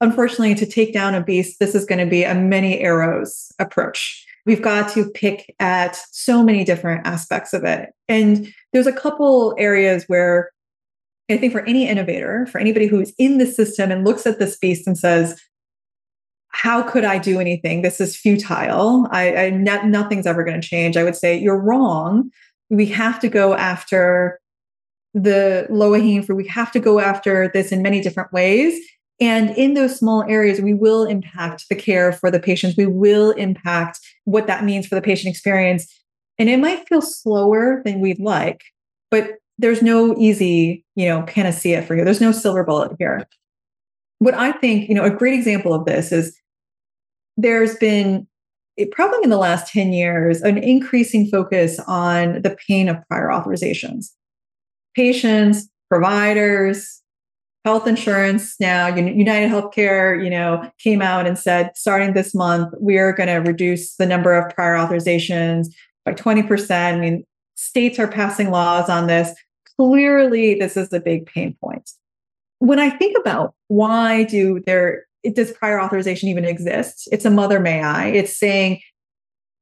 unfortunately, 0.00 0.54
to 0.54 0.66
take 0.66 0.92
down 0.92 1.14
a 1.14 1.22
beast, 1.22 1.58
this 1.58 1.74
is 1.74 1.84
going 1.84 1.98
to 1.98 2.06
be 2.06 2.22
a 2.22 2.34
many 2.34 2.78
arrows 2.78 3.50
approach. 3.58 4.24
We've 4.46 4.62
got 4.62 4.88
to 4.92 5.10
pick 5.10 5.54
at 5.58 5.96
so 6.12 6.42
many 6.42 6.64
different 6.64 7.06
aspects 7.06 7.52
of 7.52 7.64
it. 7.64 7.90
And 8.08 8.52
there's 8.72 8.86
a 8.86 8.92
couple 8.92 9.54
areas 9.58 10.04
where 10.06 10.50
I 11.30 11.38
think 11.38 11.52
for 11.52 11.64
any 11.66 11.88
innovator, 11.88 12.46
for 12.46 12.58
anybody 12.58 12.86
who's 12.86 13.12
in 13.18 13.38
the 13.38 13.46
system 13.46 13.90
and 13.90 14.04
looks 14.04 14.26
at 14.26 14.38
this 14.38 14.56
beast 14.58 14.86
and 14.86 14.98
says, 14.98 15.40
how 16.52 16.82
could 16.82 17.04
I 17.04 17.18
do 17.18 17.40
anything? 17.40 17.82
This 17.82 18.00
is 18.00 18.16
futile. 18.16 19.08
I, 19.10 19.36
I 19.36 19.50
not, 19.50 19.86
nothing's 19.86 20.26
ever 20.26 20.44
going 20.44 20.60
to 20.60 20.66
change. 20.66 20.96
I 20.96 21.04
would 21.04 21.16
say 21.16 21.36
you're 21.36 21.60
wrong. 21.60 22.30
We 22.70 22.86
have 22.86 23.18
to 23.20 23.28
go 23.28 23.54
after 23.54 24.38
the 25.14 25.66
low 25.70 25.92
hanging 25.92 26.22
fruit. 26.22 26.36
We 26.36 26.48
have 26.48 26.72
to 26.72 26.80
go 26.80 27.00
after 27.00 27.50
this 27.52 27.72
in 27.72 27.82
many 27.82 28.00
different 28.00 28.32
ways. 28.32 28.78
And 29.20 29.50
in 29.56 29.74
those 29.74 29.98
small 29.98 30.24
areas, 30.28 30.60
we 30.60 30.74
will 30.74 31.04
impact 31.04 31.68
the 31.68 31.74
care 31.74 32.12
for 32.12 32.30
the 32.30 32.40
patients. 32.40 32.76
We 32.76 32.86
will 32.86 33.30
impact 33.32 34.00
what 34.24 34.46
that 34.46 34.64
means 34.64 34.86
for 34.86 34.94
the 34.94 35.02
patient 35.02 35.30
experience. 35.30 35.86
And 36.38 36.48
it 36.48 36.58
might 36.58 36.88
feel 36.88 37.02
slower 37.02 37.82
than 37.84 38.00
we'd 38.00 38.20
like, 38.20 38.62
but 39.10 39.32
there's 39.58 39.82
no 39.82 40.16
easy, 40.18 40.84
you 40.96 41.06
know, 41.06 41.22
panacea 41.22 41.82
for 41.82 41.94
you. 41.94 42.04
There's 42.04 42.20
no 42.20 42.32
silver 42.32 42.64
bullet 42.64 42.92
here. 42.98 43.26
What 44.18 44.34
I 44.34 44.52
think, 44.52 44.88
you 44.88 44.94
know, 44.94 45.04
a 45.04 45.10
great 45.10 45.34
example 45.34 45.74
of 45.74 45.84
this 45.84 46.10
is 46.10 46.36
there's 47.36 47.76
been 47.76 48.26
it, 48.76 48.90
probably 48.90 49.18
in 49.22 49.30
the 49.30 49.38
last 49.38 49.70
10 49.72 49.92
years 49.92 50.40
an 50.42 50.58
increasing 50.58 51.28
focus 51.28 51.78
on 51.86 52.42
the 52.42 52.56
pain 52.66 52.88
of 52.88 52.96
prior 53.08 53.28
authorizations. 53.28 54.06
Patients, 54.94 55.68
providers, 55.90 57.00
health 57.64 57.86
insurance 57.86 58.56
now 58.58 58.88
united 58.88 59.48
healthcare 59.48 60.20
you 60.20 60.28
know 60.28 60.68
came 60.80 61.00
out 61.00 61.28
and 61.28 61.38
said 61.38 61.70
starting 61.76 62.12
this 62.12 62.34
month 62.34 62.74
we're 62.80 63.12
going 63.12 63.28
to 63.28 63.36
reduce 63.36 63.94
the 63.98 64.04
number 64.04 64.34
of 64.34 64.52
prior 64.52 64.74
authorizations 64.74 65.68
by 66.04 66.12
20% 66.12 66.70
i 66.72 66.98
mean 66.98 67.24
states 67.62 67.98
are 67.98 68.08
passing 68.08 68.50
laws 68.50 68.88
on 68.88 69.06
this. 69.06 69.34
Clearly 69.76 70.54
this 70.54 70.76
is 70.76 70.92
a 70.92 71.00
big 71.00 71.26
pain 71.26 71.56
point. 71.62 71.90
When 72.58 72.78
i 72.78 72.90
think 72.90 73.16
about 73.18 73.54
why 73.68 74.24
do 74.24 74.62
there 74.66 75.06
it, 75.22 75.34
does 75.34 75.52
prior 75.52 75.80
authorization 75.80 76.28
even 76.28 76.44
exist? 76.44 77.08
It's 77.12 77.24
a 77.24 77.30
mother 77.30 77.60
may 77.60 77.82
I. 77.82 78.08
It's 78.08 78.36
saying, 78.36 78.80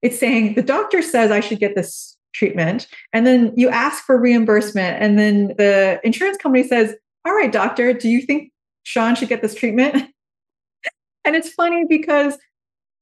it's 0.03 0.19
saying 0.19 0.55
the 0.55 0.63
doctor 0.63 1.03
says 1.03 1.31
I 1.31 1.41
should 1.41 1.61
get 1.61 1.75
this 1.75 2.17
treatment. 2.33 2.87
And 3.13 3.27
then 3.27 3.53
you 3.57 3.69
ask 3.69 4.05
for 4.05 4.19
reimbursement. 4.19 5.03
And 5.03 5.19
then 5.19 5.49
the 5.59 6.01
insurance 6.05 6.37
company 6.37 6.67
says, 6.67 6.95
All 7.25 7.35
right, 7.35 7.53
doctor, 7.53 7.93
do 7.93 8.09
you 8.09 8.23
think 8.23 8.53
Shawn 8.83 9.15
should 9.15 9.29
get 9.29 9.43
this 9.43 9.55
treatment? 9.55 9.95
and 11.25 11.37
it's 11.37 11.51
funny 11.51 11.85
because 11.89 12.39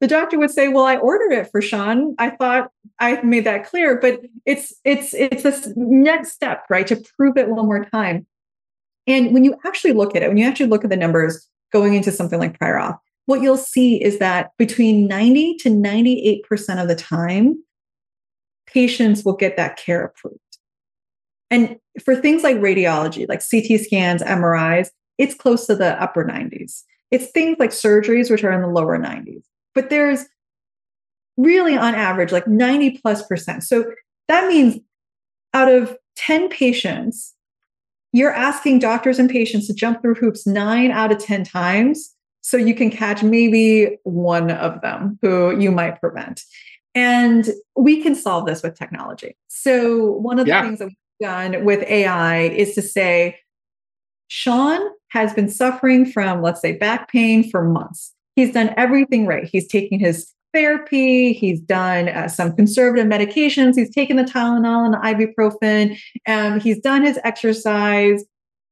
the 0.00 0.06
doctor 0.06 0.38
would 0.38 0.50
say, 0.50 0.68
Well, 0.68 0.84
I 0.84 0.96
ordered 0.96 1.32
it 1.32 1.50
for 1.50 1.60
Shawn. 1.60 2.14
I 2.18 2.30
thought 2.30 2.70
I 2.98 3.20
made 3.22 3.44
that 3.44 3.66
clear. 3.66 4.00
But 4.00 4.20
it's 4.46 4.74
it's 4.84 5.14
it's 5.14 5.42
this 5.42 5.72
next 5.76 6.32
step, 6.32 6.64
right? 6.70 6.86
To 6.86 7.02
prove 7.16 7.36
it 7.36 7.48
one 7.48 7.66
more 7.66 7.84
time. 7.84 8.26
And 9.06 9.32
when 9.32 9.42
you 9.42 9.56
actually 9.66 9.92
look 9.92 10.14
at 10.14 10.22
it, 10.22 10.28
when 10.28 10.36
you 10.36 10.46
actually 10.46 10.66
look 10.66 10.84
at 10.84 10.90
the 10.90 10.96
numbers, 10.96 11.48
going 11.72 11.94
into 11.94 12.12
something 12.12 12.38
like 12.38 12.58
prior 12.58 12.78
auth, 12.78 12.98
what 13.26 13.42
you'll 13.42 13.56
see 13.56 14.02
is 14.02 14.18
that 14.18 14.50
between 14.58 15.06
90 15.06 15.56
to 15.58 15.70
98% 15.70 16.42
of 16.80 16.88
the 16.88 16.96
time, 16.96 17.62
patients 18.66 19.25
will 19.25 19.37
get 19.37 19.56
that 19.56 19.76
care 19.76 20.04
approved. 20.04 20.38
And 21.50 21.76
for 22.02 22.16
things 22.16 22.42
like 22.42 22.56
radiology, 22.56 23.28
like 23.28 23.42
CT 23.48 23.80
scans, 23.80 24.22
MRIs, 24.22 24.88
it's 25.18 25.34
close 25.34 25.66
to 25.66 25.75
the 25.75 26.00
upper 26.02 26.25
90s. 26.25 26.82
It's 27.10 27.30
things 27.30 27.56
like 27.58 27.70
surgeries, 27.70 28.30
which 28.30 28.44
are 28.44 28.52
in 28.52 28.62
the 28.62 28.68
lower 28.68 28.98
90s. 28.98 29.42
But 29.75 29.90
there's 29.90 30.25
really 31.37 31.76
on 31.76 31.94
average 31.94 32.32
like 32.32 32.46
90 32.46 32.98
plus 32.98 33.26
percent. 33.26 33.62
So 33.62 33.92
that 34.28 34.48
means 34.48 34.78
out 35.54 35.70
of 35.70 35.96
10 36.16 36.48
patients, 36.48 37.34
you're 38.12 38.32
asking 38.32 38.78
doctors 38.78 39.18
and 39.18 39.28
patients 39.28 39.66
to 39.66 39.74
jump 39.74 40.00
through 40.02 40.14
hoops 40.14 40.46
nine 40.46 40.90
out 40.90 41.12
of 41.12 41.18
10 41.18 41.44
times 41.44 42.14
so 42.40 42.56
you 42.56 42.74
can 42.74 42.90
catch 42.90 43.22
maybe 43.22 43.98
one 44.04 44.50
of 44.50 44.80
them 44.80 45.18
who 45.20 45.58
you 45.58 45.70
might 45.70 46.00
prevent. 46.00 46.42
And 46.94 47.48
we 47.76 48.02
can 48.02 48.14
solve 48.14 48.46
this 48.46 48.62
with 48.62 48.76
technology. 48.76 49.36
So, 49.48 50.12
one 50.12 50.38
of 50.38 50.46
the 50.46 50.52
yeah. 50.52 50.62
things 50.62 50.78
that 50.78 50.86
we've 50.86 50.96
done 51.20 51.64
with 51.64 51.82
AI 51.82 52.42
is 52.42 52.74
to 52.74 52.82
say, 52.82 53.38
Shawn 54.28 54.80
has 55.08 55.32
been 55.34 55.48
suffering 55.48 56.06
from, 56.10 56.42
let's 56.42 56.60
say, 56.60 56.72
back 56.72 57.10
pain 57.10 57.48
for 57.48 57.62
months. 57.62 58.14
He's 58.36 58.52
done 58.52 58.72
everything 58.76 59.26
right. 59.26 59.44
He's 59.44 59.68
taking 59.68 60.00
his 60.00 60.32
therapy. 60.52 61.33
He's 61.33 61.61
done 61.61 62.09
uh, 62.09 62.28
some 62.28 62.55
conservative 62.55 63.07
medications. 63.07 63.75
He's 63.76 63.95
taken 63.95 64.17
the 64.17 64.25
Tylenol 64.25 64.85
and 64.85 64.95
the 64.95 64.99
ibuprofen. 64.99 65.99
and 66.26 66.62
he's 66.62 66.81
done 66.81 67.02
his 67.02 67.19
exercise. 67.25 68.25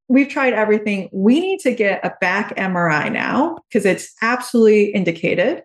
We've 0.08 0.28
tried 0.28 0.52
everything. 0.52 1.08
We 1.12 1.40
need 1.40 1.60
to 1.60 1.74
get 1.74 2.04
a 2.04 2.14
back 2.20 2.54
MRI 2.56 3.12
now 3.12 3.58
because 3.68 3.84
it's 3.84 4.14
absolutely 4.22 4.86
indicated. 4.86 5.64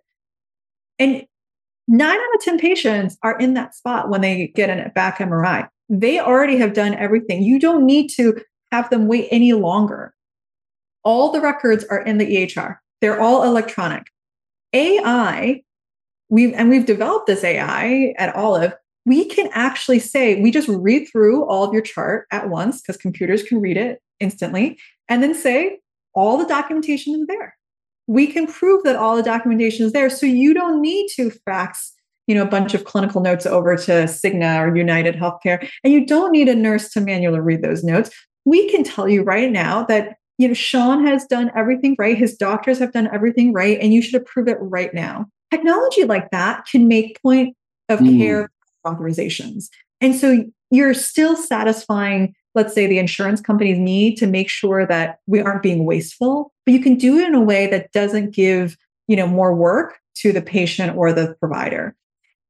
And 0.97 1.23
nine 1.87 2.19
out 2.19 2.35
of 2.35 2.41
10 2.41 2.59
patients 2.59 3.17
are 3.23 3.37
in 3.37 3.53
that 3.53 3.75
spot 3.75 4.09
when 4.09 4.21
they 4.21 4.47
get 4.55 4.69
a 4.69 4.89
back 4.89 5.19
MRI. 5.19 5.67
They 5.89 6.19
already 6.19 6.57
have 6.57 6.73
done 6.73 6.95
everything. 6.95 7.43
You 7.43 7.59
don't 7.59 7.85
need 7.85 8.09
to 8.15 8.41
have 8.71 8.89
them 8.89 9.07
wait 9.07 9.27
any 9.29 9.53
longer. 9.53 10.13
All 11.03 11.31
the 11.31 11.41
records 11.41 11.83
are 11.85 12.01
in 12.01 12.17
the 12.17 12.25
EHR. 12.25 12.77
They're 13.01 13.19
all 13.19 13.43
electronic. 13.43 14.03
AI, 14.73 15.61
we've 16.31 16.53
and 16.53 16.69
we've 16.69 16.87
developed 16.87 17.27
this 17.27 17.43
AI 17.43 18.15
at 18.17 18.35
Olive. 18.35 18.73
We 19.05 19.25
can 19.25 19.49
actually 19.53 19.99
say, 19.99 20.41
we 20.41 20.49
just 20.49 20.67
read 20.67 21.07
through 21.11 21.45
all 21.45 21.63
of 21.63 21.73
your 21.73 21.81
chart 21.81 22.25
at 22.31 22.49
once 22.49 22.81
because 22.81 22.97
computers 22.97 23.43
can 23.43 23.61
read 23.61 23.77
it 23.77 24.01
instantly, 24.19 24.79
and 25.09 25.21
then 25.21 25.35
say, 25.35 25.79
all 26.13 26.37
the 26.37 26.45
documentation 26.45 27.13
is 27.15 27.27
there. 27.27 27.55
We 28.07 28.27
can 28.27 28.47
prove 28.47 28.83
that 28.83 28.95
all 28.95 29.15
the 29.15 29.23
documentation 29.23 29.85
is 29.85 29.93
there. 29.93 30.09
So 30.09 30.25
you 30.25 30.53
don't 30.53 30.81
need 30.81 31.09
to 31.15 31.31
fax 31.45 31.93
you 32.27 32.35
know, 32.35 32.43
a 32.43 32.49
bunch 32.49 32.73
of 32.73 32.85
clinical 32.85 33.19
notes 33.19 33.45
over 33.45 33.75
to 33.75 33.91
Cigna 34.03 34.59
or 34.59 34.75
United 34.75 35.15
Healthcare, 35.15 35.67
and 35.83 35.91
you 35.91 36.05
don't 36.05 36.31
need 36.31 36.47
a 36.47 36.55
nurse 36.55 36.89
to 36.93 37.01
manually 37.01 37.39
read 37.39 37.61
those 37.61 37.83
notes. 37.83 38.09
We 38.45 38.69
can 38.69 38.83
tell 38.83 39.09
you 39.09 39.23
right 39.23 39.51
now 39.51 39.83
that 39.85 40.15
you 40.37 40.47
know, 40.47 40.53
Shawn 40.53 41.05
has 41.05 41.25
done 41.25 41.51
everything 41.55 41.95
right. 41.99 42.17
His 42.17 42.37
doctors 42.37 42.79
have 42.79 42.93
done 42.93 43.09
everything 43.13 43.53
right, 43.53 43.77
and 43.81 43.93
you 43.93 44.01
should 44.01 44.21
approve 44.21 44.47
it 44.47 44.57
right 44.59 44.93
now. 44.93 45.25
Technology 45.51 46.05
like 46.05 46.31
that 46.31 46.65
can 46.71 46.87
make 46.87 47.21
point 47.21 47.55
of 47.89 47.99
mm. 47.99 48.17
care 48.17 48.49
authorizations. 48.85 49.65
And 49.99 50.15
so 50.15 50.43
you're 50.71 50.93
still 50.93 51.35
satisfying, 51.35 52.33
let's 52.55 52.73
say, 52.73 52.87
the 52.87 52.97
insurance 52.97 53.41
company's 53.41 53.77
need 53.77 54.15
to 54.17 54.27
make 54.27 54.49
sure 54.49 54.87
that 54.87 55.19
we 55.27 55.41
aren't 55.41 55.61
being 55.61 55.85
wasteful, 55.85 56.53
but 56.65 56.73
you 56.73 56.81
can 56.81 56.95
do 56.95 57.19
it 57.19 57.27
in 57.27 57.35
a 57.35 57.41
way 57.41 57.67
that 57.67 57.91
doesn't 57.91 58.33
give, 58.33 58.77
you 59.07 59.15
know, 59.15 59.27
more 59.27 59.53
work 59.53 59.99
to 60.15 60.31
the 60.31 60.41
patient 60.41 60.97
or 60.97 61.13
the 61.13 61.35
provider. 61.39 61.95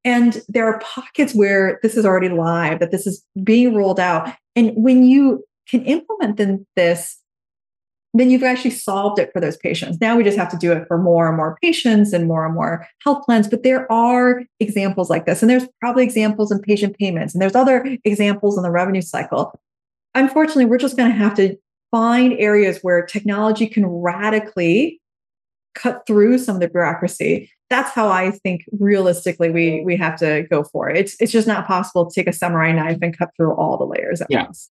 And 0.03 0.41
there 0.47 0.65
are 0.65 0.79
pockets 0.79 1.33
where 1.33 1.79
this 1.83 1.95
is 1.95 2.05
already 2.05 2.29
live, 2.29 2.79
that 2.79 2.91
this 2.91 3.05
is 3.05 3.23
being 3.43 3.75
rolled 3.75 3.99
out. 3.99 4.29
And 4.55 4.71
when 4.75 5.03
you 5.03 5.43
can 5.67 5.83
implement 5.85 6.37
then 6.37 6.65
this 6.75 7.20
then 8.13 8.29
you've 8.29 8.43
actually 8.43 8.71
solved 8.71 9.19
it 9.19 9.31
for 9.31 9.39
those 9.39 9.57
patients. 9.57 9.99
Now 10.01 10.17
we 10.17 10.23
just 10.23 10.37
have 10.37 10.51
to 10.51 10.57
do 10.57 10.73
it 10.73 10.87
for 10.87 10.97
more 10.97 11.27
and 11.27 11.37
more 11.37 11.57
patients 11.61 12.11
and 12.11 12.27
more 12.27 12.45
and 12.45 12.53
more 12.53 12.85
health 13.03 13.23
plans. 13.25 13.47
But 13.47 13.63
there 13.63 13.89
are 13.91 14.43
examples 14.59 15.09
like 15.09 15.25
this. 15.25 15.41
And 15.41 15.49
there's 15.49 15.67
probably 15.79 16.03
examples 16.03 16.51
in 16.51 16.59
patient 16.59 16.97
payments, 16.97 17.33
and 17.33 17.41
there's 17.41 17.55
other 17.55 17.97
examples 18.03 18.57
in 18.57 18.63
the 18.63 18.71
revenue 18.71 19.01
cycle. 19.01 19.59
Unfortunately, 20.13 20.65
we're 20.65 20.77
just 20.77 20.97
going 20.97 21.09
to 21.09 21.17
have 21.17 21.35
to 21.35 21.55
find 21.89 22.33
areas 22.33 22.79
where 22.81 23.05
technology 23.05 23.67
can 23.67 23.85
radically 23.85 24.99
cut 25.73 26.03
through 26.05 26.37
some 26.37 26.55
of 26.55 26.61
the 26.61 26.67
bureaucracy 26.67 27.49
that's 27.71 27.91
how 27.91 28.09
I 28.09 28.31
think 28.31 28.65
realistically 28.79 29.49
we 29.49 29.81
we 29.83 29.95
have 29.97 30.17
to 30.19 30.43
go 30.51 30.63
for 30.63 30.89
it. 30.89 30.97
It's 30.97 31.15
it's 31.19 31.31
just 31.31 31.47
not 31.47 31.65
possible 31.65 32.05
to 32.05 32.13
take 32.13 32.27
a 32.27 32.33
samurai 32.33 32.71
knife 32.73 32.99
and 33.01 33.17
cut 33.17 33.29
through 33.35 33.53
all 33.55 33.77
the 33.77 33.85
layers 33.85 34.21
at 34.21 34.27
yeah. 34.29 34.43
once. 34.43 34.69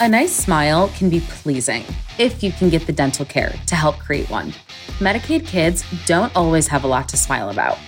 A 0.00 0.08
nice 0.08 0.32
smile 0.32 0.88
can 0.96 1.10
be 1.10 1.20
pleasing 1.20 1.84
if 2.18 2.42
you 2.42 2.52
can 2.52 2.68
get 2.68 2.86
the 2.86 2.92
dental 2.92 3.24
care 3.24 3.54
to 3.66 3.74
help 3.74 3.98
create 3.98 4.30
one. 4.30 4.52
Medicaid 4.98 5.46
kids 5.46 5.84
don't 6.06 6.34
always 6.36 6.68
have 6.68 6.84
a 6.84 6.86
lot 6.86 7.08
to 7.08 7.16
smile 7.16 7.50
about. 7.50 7.78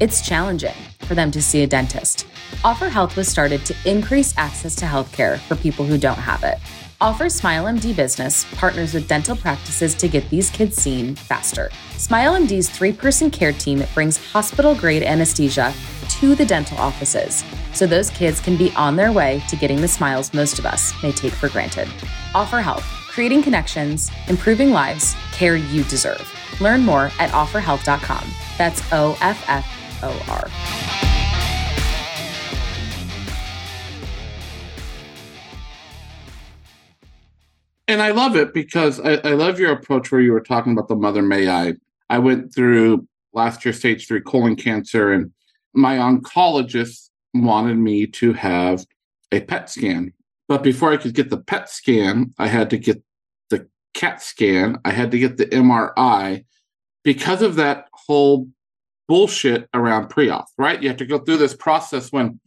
It's 0.00 0.26
challenging 0.26 0.74
for 1.00 1.14
them 1.14 1.30
to 1.30 1.42
see 1.42 1.62
a 1.62 1.66
dentist. 1.66 2.26
Offer 2.64 2.88
Health 2.88 3.16
was 3.16 3.28
started 3.28 3.64
to 3.66 3.74
increase 3.84 4.34
access 4.38 4.74
to 4.76 4.86
healthcare 4.86 5.38
for 5.38 5.54
people 5.54 5.84
who 5.84 5.98
don't 5.98 6.18
have 6.18 6.42
it. 6.42 6.58
Offor 7.04 7.26
SmileMD 7.26 7.94
Business 7.94 8.46
partners 8.52 8.94
with 8.94 9.06
dental 9.06 9.36
practices 9.36 9.94
to 9.96 10.08
get 10.08 10.26
these 10.30 10.48
kids 10.48 10.78
seen 10.78 11.14
faster. 11.14 11.68
SmileMD's 11.96 12.70
three 12.70 12.94
person 12.94 13.30
care 13.30 13.52
team 13.52 13.84
brings 13.92 14.16
hospital 14.32 14.74
grade 14.74 15.02
anesthesia 15.02 15.74
to 16.08 16.34
the 16.34 16.46
dental 16.46 16.78
offices 16.78 17.44
so 17.74 17.86
those 17.86 18.08
kids 18.08 18.40
can 18.40 18.56
be 18.56 18.72
on 18.74 18.96
their 18.96 19.12
way 19.12 19.42
to 19.50 19.56
getting 19.56 19.82
the 19.82 19.86
smiles 19.86 20.32
most 20.32 20.58
of 20.58 20.64
us 20.64 20.94
may 21.02 21.12
take 21.12 21.34
for 21.34 21.50
granted. 21.50 21.88
Offor 22.32 22.62
Health, 22.62 22.86
creating 23.06 23.42
connections, 23.42 24.10
improving 24.28 24.70
lives, 24.70 25.14
care 25.30 25.56
you 25.56 25.84
deserve. 25.84 26.26
Learn 26.58 26.80
more 26.80 27.10
at 27.18 27.28
offorhealth.com. 27.32 28.26
That's 28.56 28.82
O 28.94 29.14
F 29.20 29.44
F 29.46 30.02
O 30.02 30.24
R. 30.30 31.13
And 37.86 38.00
I 38.00 38.12
love 38.12 38.34
it 38.36 38.54
because 38.54 38.98
I, 39.00 39.14
I, 39.16 39.32
love 39.32 39.60
your 39.60 39.72
approach 39.72 40.10
where 40.10 40.20
you 40.20 40.32
were 40.32 40.40
talking 40.40 40.72
about 40.72 40.88
the 40.88 40.96
mother 40.96 41.20
may 41.20 41.48
I. 41.48 41.74
I 42.08 42.18
went 42.18 42.54
through 42.54 43.06
last 43.34 43.64
year 43.64 43.74
stage 43.74 44.08
three 44.08 44.22
colon 44.22 44.56
cancer, 44.56 45.12
and 45.12 45.32
my 45.74 45.96
oncologist 45.96 47.10
wanted 47.34 47.76
me 47.76 48.06
to 48.06 48.32
have 48.32 48.86
a 49.32 49.40
PET 49.40 49.68
scan. 49.68 50.12
But 50.48 50.62
before 50.62 50.92
I 50.92 50.96
could 50.96 51.14
get 51.14 51.30
the 51.30 51.38
PET 51.38 51.68
scan, 51.68 52.32
I 52.38 52.46
had 52.46 52.70
to 52.70 52.78
get 52.78 53.02
the 53.50 53.68
CAT 53.92 54.22
scan, 54.22 54.78
I 54.84 54.90
had 54.90 55.10
to 55.10 55.18
get 55.18 55.36
the 55.36 55.46
MRI 55.46 56.44
because 57.02 57.42
of 57.42 57.56
that 57.56 57.88
whole 57.92 58.48
bullshit 59.08 59.68
around 59.74 60.08
pre 60.08 60.28
auth, 60.28 60.46
right? 60.56 60.82
You 60.82 60.88
have 60.88 60.98
to 60.98 61.06
go 61.06 61.18
through 61.18 61.36
this 61.36 61.54
process 61.54 62.10
when, 62.10 62.40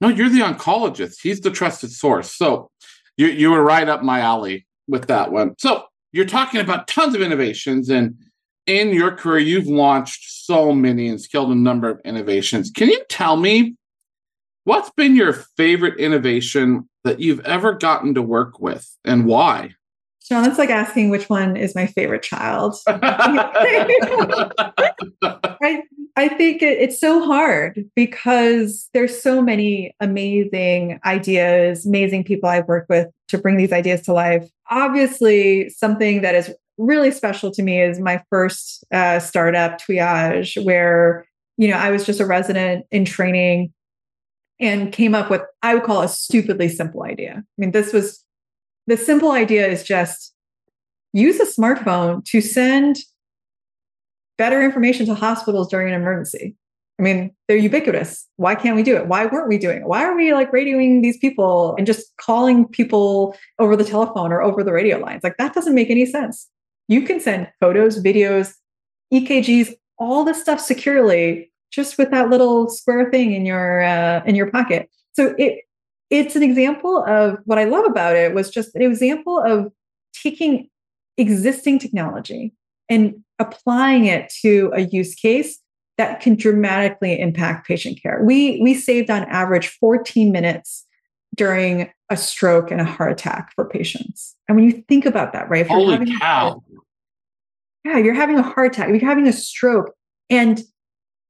no, 0.00 0.08
you're 0.08 0.30
the 0.30 0.40
oncologist, 0.40 1.20
he's 1.22 1.40
the 1.40 1.50
trusted 1.50 1.92
source. 1.92 2.34
So 2.34 2.70
you, 3.18 3.26
you 3.26 3.50
were 3.50 3.62
right 3.62 3.88
up 3.88 4.02
my 4.02 4.20
alley 4.20 4.66
with 4.88 5.06
that 5.08 5.32
one. 5.32 5.54
So 5.58 5.84
you're 6.12 6.24
talking 6.24 6.60
about 6.60 6.88
tons 6.88 7.14
of 7.14 7.22
innovations, 7.22 7.88
and 7.88 8.16
in 8.66 8.90
your 8.90 9.12
career, 9.12 9.38
you've 9.38 9.66
launched 9.66 10.30
so 10.30 10.72
many 10.72 11.08
and 11.08 11.20
scaled 11.20 11.50
a 11.50 11.54
number 11.54 11.88
of 11.88 12.00
innovations. 12.04 12.70
Can 12.70 12.88
you 12.88 13.02
tell 13.08 13.36
me 13.36 13.76
what's 14.64 14.90
been 14.90 15.16
your 15.16 15.32
favorite 15.32 15.98
innovation 15.98 16.88
that 17.04 17.20
you've 17.20 17.40
ever 17.40 17.74
gotten 17.74 18.14
to 18.14 18.22
work 18.22 18.60
with 18.60 18.88
and 19.04 19.26
why? 19.26 19.74
Shawn, 20.22 20.44
it's 20.44 20.58
like 20.58 20.70
asking 20.70 21.10
which 21.10 21.28
one 21.28 21.56
is 21.56 21.74
my 21.74 21.86
favorite 21.86 22.22
child. 22.22 22.76
I, 22.86 22.96
I 26.16 26.28
think 26.28 26.62
it, 26.62 26.78
it's 26.78 27.00
so 27.00 27.24
hard 27.24 27.84
because 27.94 28.88
there's 28.92 29.20
so 29.20 29.40
many 29.40 29.94
amazing 30.00 31.00
ideas, 31.04 31.86
amazing 31.86 32.24
people 32.24 32.48
I've 32.48 32.68
worked 32.68 32.88
with 32.88 33.08
to 33.28 33.38
bring 33.38 33.56
these 33.56 33.72
ideas 33.72 34.02
to 34.02 34.12
life. 34.12 34.48
Obviously, 34.70 35.68
something 35.70 36.22
that 36.22 36.34
is 36.34 36.52
really 36.78 37.10
special 37.10 37.50
to 37.52 37.62
me 37.62 37.80
is 37.80 38.00
my 38.00 38.22
first 38.30 38.84
uh, 38.92 39.18
startup, 39.18 39.80
Twiage, 39.80 40.62
where 40.64 41.26
you 41.56 41.68
know 41.68 41.76
I 41.76 41.90
was 41.90 42.04
just 42.04 42.20
a 42.20 42.26
resident 42.26 42.86
in 42.90 43.04
training 43.04 43.72
and 44.58 44.92
came 44.92 45.14
up 45.14 45.30
with 45.30 45.42
I 45.62 45.74
would 45.74 45.84
call 45.84 46.02
a 46.02 46.08
stupidly 46.08 46.68
simple 46.68 47.02
idea. 47.02 47.34
I 47.38 47.42
mean, 47.56 47.72
this 47.72 47.92
was 47.92 48.24
the 48.86 48.96
simple 48.96 49.32
idea 49.32 49.66
is 49.66 49.82
just 49.84 50.34
use 51.12 51.38
a 51.40 51.60
smartphone 51.60 52.24
to 52.26 52.40
send 52.40 52.96
better 54.40 54.64
information 54.64 55.04
to 55.04 55.14
hospitals 55.14 55.68
during 55.68 55.92
an 55.92 56.00
emergency. 56.00 56.56
I 56.98 57.02
mean, 57.02 57.30
they're 57.46 57.58
ubiquitous. 57.58 58.26
Why 58.36 58.54
can't 58.54 58.74
we 58.74 58.82
do 58.82 58.96
it? 58.96 59.06
Why 59.06 59.26
weren't 59.26 59.48
we 59.48 59.58
doing 59.58 59.82
it? 59.82 59.86
Why 59.86 60.02
are 60.02 60.16
we 60.16 60.32
like 60.32 60.50
radioing 60.50 61.02
these 61.02 61.18
people 61.18 61.74
and 61.76 61.86
just 61.86 62.16
calling 62.16 62.66
people 62.66 63.36
over 63.58 63.76
the 63.76 63.84
telephone 63.84 64.32
or 64.32 64.40
over 64.40 64.64
the 64.64 64.72
radio 64.72 64.96
lines? 64.98 65.22
Like 65.22 65.36
that 65.36 65.52
doesn't 65.52 65.74
make 65.74 65.90
any 65.90 66.06
sense. 66.06 66.48
You 66.88 67.02
can 67.02 67.20
send 67.20 67.48
photos, 67.60 68.02
videos, 68.02 68.54
EKGs, 69.12 69.74
all 69.98 70.24
this 70.24 70.40
stuff 70.40 70.58
securely 70.58 71.52
just 71.70 71.98
with 71.98 72.10
that 72.10 72.30
little 72.30 72.70
square 72.70 73.10
thing 73.10 73.34
in 73.34 73.44
your 73.44 73.82
uh, 73.82 74.22
in 74.24 74.34
your 74.34 74.50
pocket. 74.50 74.88
So 75.12 75.34
it 75.36 75.64
it's 76.08 76.34
an 76.34 76.42
example 76.42 77.04
of 77.06 77.38
what 77.44 77.58
I 77.58 77.64
love 77.64 77.84
about 77.84 78.16
it 78.16 78.34
was 78.34 78.48
just 78.48 78.74
an 78.74 78.80
example 78.80 79.38
of 79.38 79.70
taking 80.14 80.70
existing 81.18 81.78
technology 81.78 82.54
and 82.88 83.22
applying 83.40 84.04
it 84.04 84.32
to 84.42 84.70
a 84.74 84.82
use 84.82 85.14
case 85.14 85.58
that 85.98 86.20
can 86.20 86.36
dramatically 86.36 87.18
impact 87.18 87.66
patient 87.66 88.00
care. 88.00 88.22
We 88.22 88.60
we 88.62 88.74
saved 88.74 89.10
on 89.10 89.24
average 89.24 89.68
14 89.80 90.30
minutes 90.30 90.86
during 91.34 91.90
a 92.10 92.16
stroke 92.16 92.70
and 92.70 92.80
a 92.80 92.84
heart 92.84 93.12
attack 93.12 93.52
for 93.54 93.68
patients. 93.68 94.36
And 94.48 94.56
when 94.56 94.64
you 94.64 94.84
think 94.88 95.06
about 95.06 95.32
that, 95.32 95.48
right? 95.48 95.66
Holy 95.66 96.16
cow. 96.18 96.62
yeah, 97.84 97.98
you're 97.98 98.14
having 98.14 98.38
a 98.38 98.42
heart 98.42 98.72
attack, 98.72 98.88
you're 98.88 99.00
having 99.00 99.28
a 99.28 99.32
stroke, 99.32 99.92
and 100.28 100.62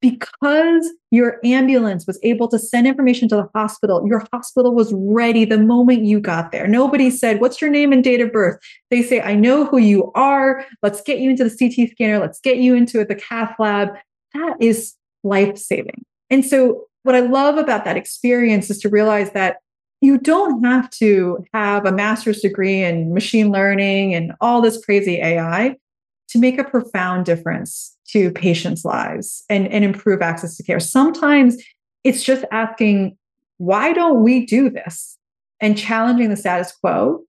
because 0.01 0.89
your 1.11 1.39
ambulance 1.45 2.07
was 2.07 2.19
able 2.23 2.47
to 2.47 2.57
send 2.57 2.87
information 2.87 3.29
to 3.29 3.35
the 3.35 3.49
hospital, 3.53 4.05
your 4.05 4.25
hospital 4.33 4.73
was 4.73 4.91
ready 4.95 5.45
the 5.45 5.59
moment 5.59 6.03
you 6.03 6.19
got 6.19 6.51
there. 6.51 6.67
Nobody 6.67 7.09
said, 7.11 7.39
What's 7.39 7.61
your 7.61 7.69
name 7.69 7.93
and 7.93 8.03
date 8.03 8.19
of 8.19 8.33
birth? 8.33 8.59
They 8.89 9.03
say, 9.03 9.21
I 9.21 9.35
know 9.35 9.65
who 9.65 9.77
you 9.77 10.11
are. 10.13 10.65
Let's 10.81 11.01
get 11.01 11.19
you 11.19 11.29
into 11.29 11.43
the 11.43 11.49
CT 11.55 11.91
scanner. 11.91 12.19
Let's 12.19 12.39
get 12.39 12.57
you 12.57 12.75
into 12.75 13.05
the 13.05 13.15
cath 13.15 13.55
lab. 13.59 13.89
that 14.33 14.57
is 14.59 14.95
life 15.23 15.57
saving. 15.57 16.03
And 16.29 16.43
so, 16.43 16.85
what 17.03 17.15
I 17.15 17.19
love 17.19 17.57
about 17.57 17.85
that 17.85 17.97
experience 17.97 18.69
is 18.69 18.79
to 18.79 18.89
realize 18.89 19.31
that 19.31 19.57
you 20.01 20.17
don't 20.17 20.63
have 20.63 20.89
to 20.89 21.43
have 21.53 21.85
a 21.85 21.91
master's 21.91 22.41
degree 22.41 22.83
in 22.83 23.13
machine 23.13 23.51
learning 23.51 24.15
and 24.15 24.33
all 24.41 24.61
this 24.61 24.83
crazy 24.83 25.17
AI 25.17 25.77
to 26.29 26.39
make 26.39 26.57
a 26.57 26.63
profound 26.63 27.25
difference 27.25 27.97
to 28.11 28.31
patients' 28.31 28.85
lives 28.85 29.43
and, 29.49 29.67
and 29.67 29.83
improve 29.83 30.21
access 30.21 30.57
to 30.57 30.63
care. 30.63 30.79
Sometimes 30.79 31.57
it's 32.03 32.23
just 32.23 32.45
asking, 32.51 33.17
why 33.57 33.93
don't 33.93 34.23
we 34.23 34.45
do 34.45 34.69
this? 34.69 35.17
And 35.59 35.77
challenging 35.77 36.29
the 36.29 36.35
status 36.35 36.71
quo 36.71 37.23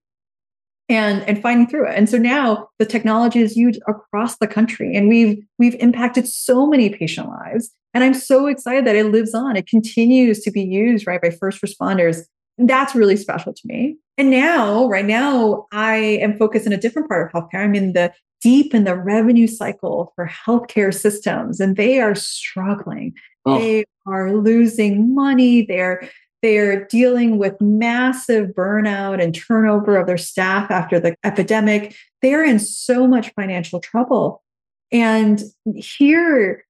and 0.89 1.21
and 1.23 1.41
finding 1.41 1.67
through 1.67 1.87
it. 1.87 1.95
And 1.95 2.09
so 2.09 2.17
now 2.17 2.67
the 2.79 2.85
technology 2.85 3.39
is 3.39 3.55
used 3.55 3.81
across 3.87 4.37
the 4.37 4.47
country 4.47 4.95
and 4.95 5.07
we've 5.07 5.37
we've 5.59 5.75
impacted 5.75 6.27
so 6.27 6.65
many 6.67 6.89
patient 6.89 7.29
lives. 7.29 7.71
And 7.93 8.03
I'm 8.03 8.15
so 8.15 8.47
excited 8.47 8.85
that 8.85 8.95
it 8.95 9.05
lives 9.05 9.35
on. 9.35 9.55
It 9.55 9.67
continues 9.67 10.41
to 10.41 10.51
be 10.51 10.63
used 10.63 11.05
right 11.05 11.21
by 11.21 11.29
first 11.29 11.61
responders. 11.61 12.21
That's 12.57 12.95
really 12.95 13.15
special 13.15 13.53
to 13.53 13.61
me. 13.65 13.97
And 14.17 14.29
now, 14.29 14.87
right 14.87 15.05
now, 15.05 15.67
I 15.71 15.95
am 15.95 16.37
focused 16.37 16.65
in 16.65 16.73
a 16.73 16.77
different 16.77 17.07
part 17.07 17.27
of 17.27 17.43
healthcare. 17.43 17.63
I'm 17.63 17.75
in 17.75 17.93
the 17.93 18.11
deep 18.43 18.75
in 18.75 18.83
the 18.83 18.95
revenue 18.95 19.47
cycle 19.47 20.11
for 20.15 20.27
healthcare 20.27 20.93
systems, 20.93 21.59
and 21.59 21.77
they 21.77 21.99
are 21.99 22.13
struggling. 22.13 23.13
Oh. 23.45 23.57
They 23.57 23.85
are 24.05 24.33
losing 24.33 25.15
money. 25.15 25.65
They're 25.65 26.07
they're 26.43 26.85
dealing 26.87 27.37
with 27.37 27.59
massive 27.61 28.49
burnout 28.49 29.23
and 29.23 29.33
turnover 29.33 29.95
of 29.95 30.07
their 30.07 30.17
staff 30.17 30.69
after 30.69 30.99
the 30.99 31.15
epidemic. 31.23 31.95
They're 32.21 32.43
in 32.43 32.59
so 32.59 33.07
much 33.07 33.33
financial 33.33 33.79
trouble. 33.79 34.43
And 34.91 35.41
here 35.73 36.65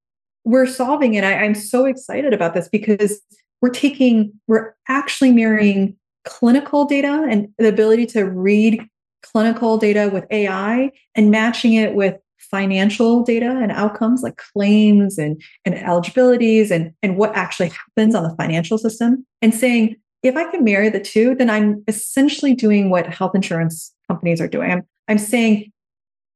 we're 0.46 0.68
solving 0.68 1.16
it. 1.16 1.24
I, 1.24 1.44
I'm 1.44 1.56
so 1.56 1.86
excited 1.86 2.34
about 2.34 2.54
this 2.54 2.70
because 2.70 3.20
we're 3.64 3.70
taking, 3.70 4.40
we're 4.48 4.76
actually 4.88 5.32
marrying 5.32 5.98
clinical 6.24 6.86
data 6.86 7.26
and 7.28 7.48
the 7.58 7.70
ability 7.70 8.06
to 8.08 8.26
read 8.26 8.88
clinical 9.34 9.78
data 9.78 10.10
with 10.14 10.26
AI 10.32 10.92
and 11.16 11.32
matching 11.32 11.74
it 11.74 11.96
with 11.96 12.16
financial 12.38 13.24
data 13.24 13.50
and 13.62 13.72
outcomes 13.72 14.22
like 14.22 14.38
claims 14.38 15.18
and, 15.18 15.42
and 15.66 15.76
eligibilities 15.76 16.70
and, 16.72 16.94
and 17.02 17.18
what 17.18 17.36
actually 17.36 17.70
happens 17.70 18.14
on 18.14 18.24
the 18.24 18.36
financial 18.36 18.78
system 18.78 19.26
and 19.42 19.54
saying, 19.54 19.96
if 20.22 20.36
I 20.36 20.50
can 20.52 20.64
marry 20.64 20.90
the 20.90 21.00
two, 21.00 21.36
then 21.36 21.50
I'm 21.50 21.84
essentially 21.88 22.54
doing 22.54 22.90
what 22.90 23.08
health 23.08 23.34
insurance 23.36 23.94
companies 24.08 24.40
are 24.40 24.48
doing. 24.48 24.72
I'm, 24.72 24.84
I'm 25.08 25.18
saying, 25.18 25.72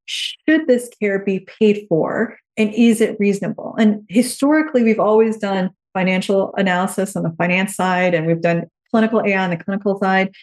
should 0.05 0.67
this 0.67 0.89
care 0.99 1.19
be 1.19 1.41
paid 1.59 1.85
for 1.87 2.37
and 2.57 2.73
is 2.73 3.01
it 3.01 3.17
reasonable? 3.19 3.75
And 3.77 4.03
historically, 4.09 4.83
we've 4.83 4.99
always 4.99 5.37
done 5.37 5.69
financial 5.93 6.53
analysis 6.55 7.15
on 7.15 7.23
the 7.23 7.35
finance 7.37 7.75
side 7.75 8.13
and 8.13 8.25
we've 8.25 8.41
done 8.41 8.65
clinical 8.91 9.21
AI 9.25 9.43
on 9.43 9.49
the 9.49 9.57
clinical 9.57 9.99
side 9.99 10.33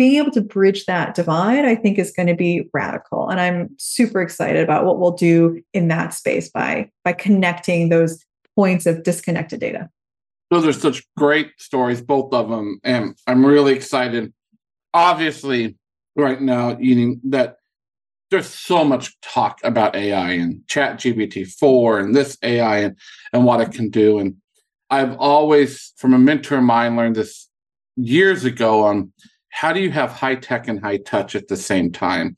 being 0.00 0.16
able 0.16 0.30
to 0.30 0.40
bridge 0.40 0.86
that 0.86 1.14
divide, 1.14 1.66
I 1.66 1.74
think 1.74 1.98
is 1.98 2.10
going 2.10 2.28
to 2.28 2.34
be 2.34 2.66
radical. 2.72 3.28
And 3.28 3.38
I'm 3.38 3.68
super 3.76 4.22
excited 4.22 4.64
about 4.64 4.86
what 4.86 4.98
we'll 4.98 5.10
do 5.10 5.62
in 5.74 5.88
that 5.88 6.14
space 6.14 6.48
by, 6.48 6.90
by 7.04 7.12
connecting 7.12 7.90
those 7.90 8.24
points 8.56 8.86
of 8.86 9.02
disconnected 9.02 9.60
data. 9.60 9.90
Those 10.50 10.64
are 10.64 10.72
such 10.72 11.04
great 11.18 11.50
stories, 11.58 12.00
both 12.00 12.32
of 12.32 12.48
them. 12.48 12.80
And 12.82 13.14
I'm 13.26 13.44
really 13.44 13.74
excited. 13.74 14.32
Obviously, 14.94 15.76
right 16.16 16.40
now, 16.40 16.76
YiDing 16.76 17.20
that 17.24 17.56
there's 18.30 18.48
so 18.48 18.86
much 18.86 19.20
talk 19.20 19.60
about 19.62 19.94
AI 19.94 20.30
and 20.30 20.66
chat 20.66 20.96
GPT 20.96 21.46
4 21.46 21.98
and 21.98 22.16
this 22.16 22.38
AI 22.42 22.78
and, 22.78 22.96
and 23.34 23.44
what 23.44 23.60
it 23.60 23.72
can 23.72 23.90
do. 23.90 24.18
And 24.18 24.36
I've 24.88 25.14
always, 25.18 25.92
from 25.98 26.14
a 26.14 26.18
mentor 26.18 26.56
of 26.56 26.64
mine, 26.64 26.96
learned 26.96 27.16
this 27.16 27.50
years 27.96 28.46
ago 28.46 28.84
on 28.84 29.12
how 29.50 29.72
do 29.72 29.80
you 29.80 29.90
have 29.90 30.10
high 30.10 30.36
tech 30.36 30.68
and 30.68 30.80
high 30.80 30.98
touch 30.98 31.34
at 31.34 31.48
the 31.48 31.56
same 31.56 31.92
time? 31.92 32.36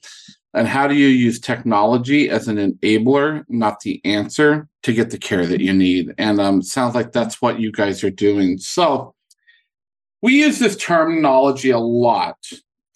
And 0.55 0.68
how 0.68 0.87
do 0.87 0.94
you 0.94 1.07
use 1.07 1.40
technology 1.40 2.29
as 2.29 2.46
an 2.46 2.57
enabler, 2.57 3.44
not 3.48 3.81
the 3.81 4.01
answer, 4.05 4.68
to 4.83 4.92
get 4.92 5.11
the 5.11 5.18
care 5.18 5.46
that 5.46 5.61
you 5.61 5.72
need? 5.72 6.12
And 6.18 6.40
um, 6.40 6.62
sounds 6.62 6.94
like 6.94 7.12
that's 7.12 7.40
what 7.40 7.59
you 7.59 7.72
guys 7.72 8.05
are 8.05 8.11
doing. 8.11 8.59
So 8.59 9.14
we 10.20 10.40
use 10.40 10.59
this 10.59 10.77
terminology 10.77 11.70
a 11.70 11.79
lot 11.79 12.37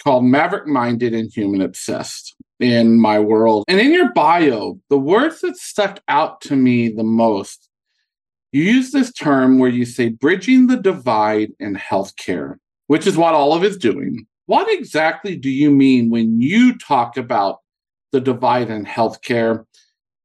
called 0.03 0.25
maverick 0.25 0.67
minded 0.67 1.15
and 1.15 1.33
human 1.33 1.63
obsessed 1.63 2.37
in 2.61 3.01
my 3.01 3.19
world. 3.19 3.65
And 3.69 3.81
in 3.81 3.93
your 3.93 4.13
bio, 4.13 4.79
the 4.91 4.99
words 4.99 5.41
that 5.41 5.57
stuck 5.57 6.01
out 6.09 6.41
to 6.43 6.57
me 6.57 6.89
the 6.89 7.05
most, 7.05 7.69
you 8.53 8.63
use 8.63 8.93
this 8.93 9.13
term 9.13 9.59
where 9.59 9.71
you 9.71 9.85
say 9.85 10.11
bridging 10.11 10.67
the 10.67 10.77
divide 10.77 11.53
in 11.59 11.75
healthcare 11.75 12.57
which 12.87 13.07
is 13.07 13.17
what 13.17 13.35
Olive 13.35 13.65
is 13.65 13.77
doing. 13.77 14.27
What 14.47 14.71
exactly 14.71 15.37
do 15.37 15.51
you 15.51 15.71
mean 15.71 16.11
when 16.11 16.41
you 16.41 16.79
talk 16.79 17.17
about 17.17 17.59
the 18.13 18.21
divide 18.21 18.71
in 18.71 18.85
healthcare 18.85 19.65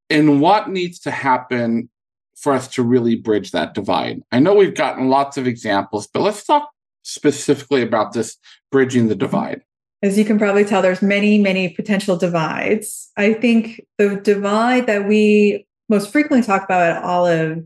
and 0.09 0.41
what 0.41 0.69
needs 0.69 0.99
to 0.99 1.11
happen 1.11 1.89
for 2.35 2.53
us 2.53 2.67
to 2.69 2.83
really 2.83 3.15
bridge 3.15 3.51
that 3.51 3.73
divide? 3.73 4.21
I 4.31 4.39
know 4.39 4.53
we've 4.53 4.75
gotten 4.75 5.09
lots 5.09 5.37
of 5.37 5.47
examples, 5.47 6.07
but 6.07 6.21
let's 6.21 6.43
talk 6.43 6.69
specifically 7.03 7.81
about 7.81 8.13
this 8.13 8.37
bridging 8.71 9.07
the 9.07 9.15
divide. 9.15 9.61
As 10.03 10.17
you 10.17 10.25
can 10.25 10.39
probably 10.39 10.65
tell, 10.65 10.81
there's 10.81 11.01
many, 11.01 11.39
many 11.39 11.69
potential 11.69 12.17
divides. 12.17 13.11
I 13.17 13.33
think 13.33 13.81
the 13.97 14.15
divide 14.15 14.87
that 14.87 15.07
we 15.07 15.67
most 15.89 16.11
frequently 16.11 16.45
talk 16.45 16.63
about 16.63 16.81
at 16.81 17.03
Olive 17.03 17.63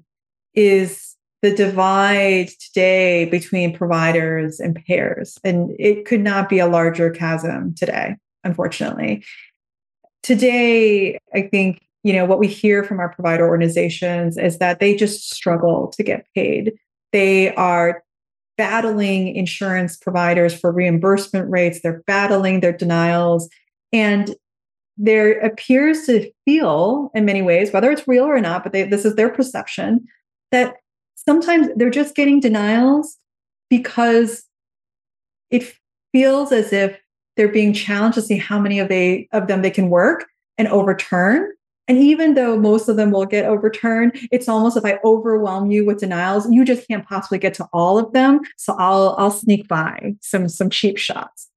is 0.53 1.14
the 1.45 1.55
divide 1.55 2.49
today 2.60 3.25
between 3.25 3.77
providers 3.77 4.60
and 4.60 4.73
payers. 4.88 5.38
And 5.43 5.75
it 5.77 6.05
could 6.05 6.21
not 6.21 6.49
be 6.49 6.58
a 6.58 6.65
larger 6.65 7.12
chasm 7.12 7.75
today, 7.75 8.15
unfortunately. 8.43 9.23
Today, 10.23 11.19
I 11.36 11.43
think, 11.43 11.86
you 12.03 12.13
know, 12.13 12.25
what 12.25 12.39
we 12.39 12.47
hear 12.47 12.84
from 12.84 12.99
our 12.99 13.10
provider 13.10 13.47
organizations 13.47 14.39
is 14.39 14.58
that 14.58 14.79
they 14.79 14.95
just 14.95 15.36
struggle 15.36 15.93
to 15.95 16.01
get 16.01 16.25
paid. 16.34 16.73
They 17.12 17.53
are 17.53 18.03
battling 18.58 19.36
insurance 19.36 19.97
providers 19.97 20.60
for 20.60 20.71
reimbursement 20.71 21.47
rates, 21.51 21.81
they're 21.84 22.01
battling 22.08 22.62
their 22.62 22.75
denials. 22.75 23.49
And 23.93 24.34
there 24.97 25.39
appears 25.41 26.08
to 26.08 26.31
feel, 26.43 27.12
in 27.13 27.23
many 27.23 27.43
ways, 27.43 27.71
whether 27.71 27.91
it's 27.91 28.08
real 28.08 28.23
or 28.23 28.41
not, 28.41 28.63
but 28.63 28.73
they, 28.73 28.81
this 28.81 29.05
is 29.05 29.13
their 29.13 29.29
perception, 29.29 30.08
that 30.51 30.77
sometimes 31.27 31.67
they're 31.75 31.89
just 31.89 32.15
getting 32.15 32.39
denials 32.39 33.17
because 33.69 34.43
it 35.49 35.73
feels 36.11 36.51
as 36.51 36.71
if 36.71 36.99
they're 37.35 37.47
being 37.47 37.73
challenged 37.73 38.15
to 38.15 38.21
see 38.21 38.38
how 38.38 38.59
many 38.59 38.79
of 38.79 38.88
they 38.88 39.27
of 39.33 39.47
them 39.47 39.61
they 39.61 39.71
can 39.71 39.89
work 39.89 40.25
and 40.57 40.67
overturn. 40.69 41.51
And 41.88 41.99
even 41.99 42.33
though 42.33 42.57
most 42.57 42.88
of 42.89 42.95
them 42.95 43.11
will 43.11 43.25
get 43.25 43.45
overturned 43.45 44.17
it's 44.31 44.49
almost 44.49 44.75
if 44.77 44.85
i 44.85 44.99
overwhelm 45.03 45.69
you 45.69 45.85
with 45.85 45.99
denials 45.99 46.49
you 46.49 46.65
just 46.65 46.88
can't 46.88 47.07
possibly 47.07 47.38
get 47.38 47.53
to 47.55 47.67
all 47.73 47.99
of 47.99 48.11
them. 48.13 48.39
So 48.57 48.75
i'll 48.79 49.15
i'll 49.17 49.31
sneak 49.31 49.67
by 49.67 50.15
some 50.21 50.47
some 50.49 50.69
cheap 50.69 50.97
shots. 50.97 51.49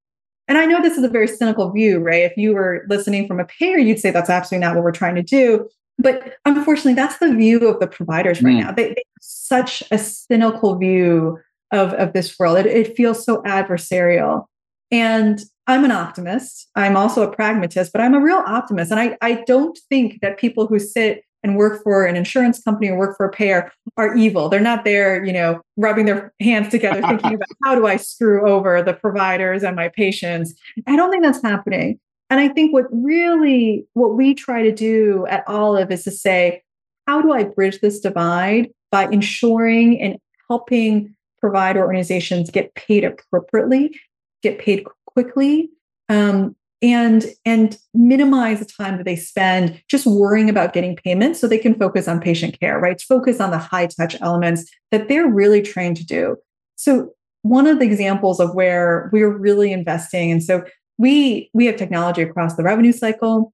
And 0.47 0.57
i 0.57 0.65
know 0.65 0.81
this 0.81 0.97
is 0.97 1.03
a 1.03 1.09
very 1.09 1.27
cynical 1.27 1.71
view 1.71 1.99
right? 1.99 2.23
If 2.23 2.37
you 2.37 2.53
were 2.53 2.85
listening 2.89 3.27
from 3.27 3.39
a 3.39 3.45
payer 3.45 3.77
you'd 3.77 3.99
say 3.99 4.11
that's 4.11 4.29
absolutely 4.29 4.65
not 4.65 4.75
what 4.75 4.83
we're 4.83 4.91
trying 4.91 5.15
to 5.15 5.23
do 5.23 5.67
but 5.99 6.37
unfortunately, 6.45 6.93
that's 6.93 7.17
the 7.17 7.35
view 7.35 7.67
of 7.67 7.79
the 7.79 7.87
providers 7.87 8.41
right 8.41 8.55
mm. 8.55 8.63
now. 8.63 8.71
They, 8.71 8.85
they, 8.85 8.89
have 8.89 9.21
such 9.21 9.83
a 9.91 9.97
cynical 9.97 10.77
view 10.77 11.37
of, 11.71 11.93
of 11.93 12.13
this 12.13 12.39
world. 12.39 12.57
It, 12.57 12.65
it 12.65 12.95
feels 12.95 13.23
so 13.23 13.43
adversarial. 13.43 14.45
And 14.91 15.39
I'm 15.67 15.83
an 15.83 15.91
optimist. 15.91 16.69
I'm 16.75 16.97
also 16.97 17.21
a 17.21 17.31
pragmatist, 17.31 17.91
but 17.91 18.01
I'm 18.01 18.15
a 18.15 18.19
real 18.19 18.43
optimist. 18.47 18.91
And 18.91 18.99
I, 18.99 19.17
I 19.21 19.43
don't 19.45 19.77
think 19.89 20.21
that 20.21 20.39
people 20.39 20.65
who 20.65 20.79
sit 20.79 21.23
and 21.43 21.57
work 21.57 21.83
for 21.83 22.05
an 22.05 22.15
insurance 22.15 22.61
company 22.61 22.89
or 22.89 22.97
work 22.97 23.17
for 23.17 23.25
a 23.25 23.31
payer 23.31 23.71
are 23.97 24.15
evil. 24.15 24.49
They're 24.49 24.59
not 24.59 24.83
there, 24.83 25.23
you 25.23 25.31
know, 25.31 25.61
rubbing 25.77 26.05
their 26.05 26.33
hands 26.39 26.69
together, 26.69 27.01
thinking 27.01 27.33
about 27.35 27.47
how 27.63 27.75
do 27.75 27.85
I 27.85 27.97
screw 27.97 28.49
over 28.49 28.81
the 28.81 28.93
providers 28.93 29.63
and 29.63 29.75
my 29.75 29.89
patients. 29.89 30.53
I 30.87 30.95
don't 30.95 31.11
think 31.11 31.23
that's 31.23 31.41
happening. 31.41 31.99
And 32.29 32.39
I 32.39 32.47
think 32.47 32.73
what 32.73 32.85
really, 32.91 33.85
what 33.93 34.15
we 34.15 34.33
try 34.35 34.61
to 34.61 34.71
do 34.71 35.25
at 35.29 35.43
Olive 35.47 35.91
is 35.91 36.03
to 36.03 36.11
say, 36.11 36.61
how 37.07 37.21
do 37.21 37.31
I 37.31 37.43
bridge 37.43 37.79
this 37.81 37.99
divide 37.99 38.69
by 38.91 39.07
ensuring 39.09 39.99
and 39.99 40.17
helping 40.47 41.15
provider 41.39 41.81
organizations 41.81 42.49
get 42.49 42.73
paid 42.75 43.03
appropriately, 43.03 43.97
get 44.43 44.59
paid 44.59 44.85
quickly, 45.07 45.69
um, 46.09 46.55
and 46.81 47.25
and 47.45 47.77
minimize 47.93 48.59
the 48.59 48.65
time 48.65 48.97
that 48.97 49.03
they 49.05 49.15
spend 49.15 49.81
just 49.89 50.05
worrying 50.05 50.49
about 50.49 50.73
getting 50.73 50.95
payments 50.95 51.39
so 51.39 51.47
they 51.47 51.57
can 51.57 51.75
focus 51.75 52.07
on 52.07 52.21
patient 52.21 52.57
care 52.59 52.79
right? 52.79 53.01
Focus 53.01 53.39
on 53.39 53.51
the 53.51 53.57
high 53.57 53.87
touch 53.87 54.15
elements 54.21 54.69
that 54.91 55.09
they're 55.09 55.27
really 55.27 55.61
trained 55.61 55.97
to 55.97 56.05
do. 56.05 56.37
So 56.75 57.11
one 57.41 57.67
of 57.67 57.79
the 57.79 57.85
examples 57.85 58.39
of 58.39 58.55
where 58.55 59.09
we're 59.11 59.35
really 59.35 59.73
investing 59.73 60.31
and 60.31 60.43
so 60.43 60.63
we 60.99 61.49
we 61.53 61.65
have 61.65 61.77
technology 61.77 62.21
across 62.21 62.55
the 62.55 62.63
revenue 62.63 62.91
cycle 62.91 63.51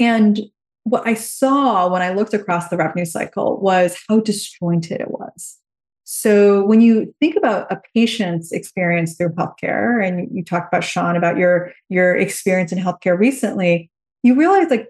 and 0.00 0.40
what 0.84 1.06
I 1.06 1.14
saw 1.14 1.88
when 1.88 2.02
I 2.02 2.12
looked 2.12 2.34
across 2.34 2.68
the 2.68 2.76
revenue 2.76 3.04
cycle 3.04 3.60
was 3.60 3.96
how 4.08 4.20
disjointed 4.20 5.00
it 5.00 5.10
was. 5.10 5.58
So 6.04 6.64
when 6.64 6.80
you 6.80 7.14
think 7.20 7.36
about 7.36 7.70
a 7.70 7.80
patient's 7.94 8.50
experience 8.50 9.16
through 9.16 9.30
healthcare, 9.30 10.04
and 10.04 10.28
you 10.36 10.44
talked 10.44 10.72
about 10.72 10.82
Shawn 10.82 11.16
about 11.16 11.36
your 11.36 11.72
your 11.88 12.16
experience 12.16 12.72
in 12.72 12.78
healthcare 12.78 13.16
recently, 13.16 13.90
you 14.22 14.34
realize 14.34 14.68
like 14.68 14.88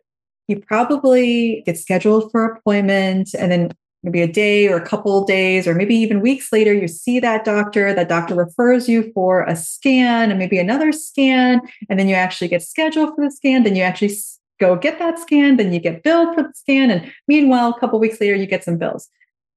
you 0.49 0.59
probably 0.59 1.63
get 1.67 1.79
scheduled 1.79 2.31
for 2.33 2.47
appointment, 2.47 3.35
and 3.39 3.53
then 3.53 3.73
maybe 4.03 4.23
a 4.23 4.27
day 4.27 4.69
or 4.69 4.77
a 4.77 4.87
couple 4.87 5.25
days, 5.25 5.67
or 5.67 5.75
maybe 5.75 5.95
even 5.95 6.21
weeks 6.21 6.53
later, 6.53 6.73
you 6.73 6.89
see 6.89 7.21
that 7.21 7.45
doctor. 7.45 7.95
That 7.95 8.09
doctor 8.09 8.35
refers 8.35 8.89
you 8.89 9.13
for 9.13 9.43
a 9.43 9.57
scan 9.57 10.31
and 10.31 10.39
maybe 10.39 10.59
another 10.59 10.93
scan, 10.93 11.61
and 11.89 11.99
then 11.99 12.09
you 12.09 12.15
actually 12.15 12.49
get 12.49 12.63
scheduled 12.63 13.15
for 13.15 13.25
the 13.25 13.31
scan. 13.31 13.63
Then 13.63 13.77
you 13.77 13.83
actually 13.83 14.15
go 14.61 14.77
get 14.77 14.99
that 14.99 15.19
scan, 15.19 15.57
then 15.57 15.73
you 15.73 15.81
get 15.81 16.03
billed 16.03 16.35
for 16.35 16.43
the 16.43 16.53
scan, 16.55 16.91
and 16.91 17.13
meanwhile, 17.29 17.71
a 17.71 17.81
couple 17.81 17.99
weeks 17.99 18.21
later, 18.21 18.35
you 18.35 18.47
get 18.47 18.65
some 18.65 18.79
bills. 18.79 19.09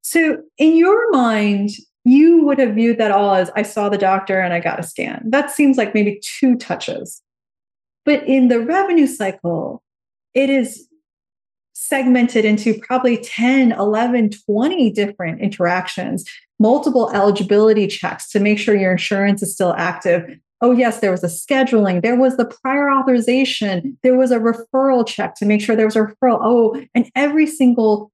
So, 0.02 0.38
in 0.58 0.76
your 0.78 1.12
mind, 1.12 1.72
you 2.06 2.46
would 2.46 2.60
have 2.60 2.76
viewed 2.76 3.00
that 3.00 3.12
all 3.12 3.34
as 3.34 3.50
I 3.56 3.64
saw 3.64 3.90
the 3.90 3.98
doctor 3.98 4.40
and 4.40 4.54
I 4.54 4.60
got 4.60 4.80
a 4.80 4.84
scan. 4.84 5.24
That 5.28 5.50
seems 5.50 5.76
like 5.76 5.96
maybe 5.96 6.22
two 6.22 6.56
touches. 6.56 7.22
But 8.06 8.24
in 8.28 8.48
the 8.48 8.60
revenue 8.60 9.08
cycle, 9.08 9.82
it 10.36 10.52
is 10.52 10.88
segmented 11.88 12.46
into 12.46 12.80
probably 12.82 13.18
10, 13.18 13.72
11, 13.74 14.32
20 14.46 14.90
different 14.92 15.42
interactions, 15.42 16.26
multiple 16.60 17.12
eligibility 17.14 17.88
checks 17.88 18.30
to 18.30 18.40
make 18.40 18.58
sure 18.58 18.76
your 18.76 18.92
insurance 18.92 19.44
is 19.44 19.54
still 19.54 19.74
active. 19.78 20.38
Oh, 20.62 20.72
yes, 20.72 21.00
there 21.00 21.12
was 21.12 21.24
a 21.24 21.28
scheduling, 21.28 22.02
there 22.02 22.16
was 22.16 22.38
the 22.38 22.46
prior 22.46 22.90
authorization, 22.92 23.98
there 24.04 24.18
was 24.18 24.32
a 24.32 24.40
referral 24.40 25.06
check 25.06 25.36
to 25.36 25.46
make 25.46 25.62
sure 25.62 25.76
there 25.76 25.86
was 25.86 25.98
a 25.98 26.00
referral. 26.00 26.40
Oh, 26.42 26.82
and 26.96 27.12
every 27.16 27.46
single 27.46 28.12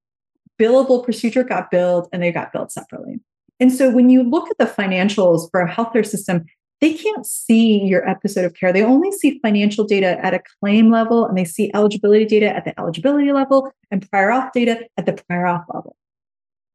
billable 0.59 1.03
procedure 1.03 1.43
got 1.43 1.71
billed 1.71 2.07
and 2.11 2.21
they 2.21 2.31
got 2.31 2.51
billed 2.51 2.71
separately. 2.71 3.19
And 3.59 3.71
so 3.71 3.91
when 3.91 4.09
you 4.09 4.23
look 4.23 4.49
at 4.49 4.57
the 4.57 4.65
financials 4.65 5.49
for 5.51 5.61
a 5.61 5.71
healthcare 5.71 6.05
system, 6.05 6.45
they 6.81 6.93
can't 6.93 7.25
see 7.25 7.83
your 7.83 8.07
episode 8.09 8.43
of 8.43 8.55
care. 8.55 8.73
They 8.73 8.83
only 8.83 9.11
see 9.11 9.39
financial 9.39 9.85
data 9.85 10.23
at 10.25 10.33
a 10.33 10.41
claim 10.59 10.91
level 10.91 11.25
and 11.25 11.37
they 11.37 11.45
see 11.45 11.71
eligibility 11.75 12.25
data 12.25 12.49
at 12.49 12.65
the 12.65 12.77
eligibility 12.79 13.31
level 13.31 13.71
and 13.91 14.07
prior 14.09 14.29
auth 14.31 14.51
data 14.51 14.87
at 14.97 15.05
the 15.05 15.13
prior 15.13 15.45
auth 15.45 15.65
level. 15.73 15.95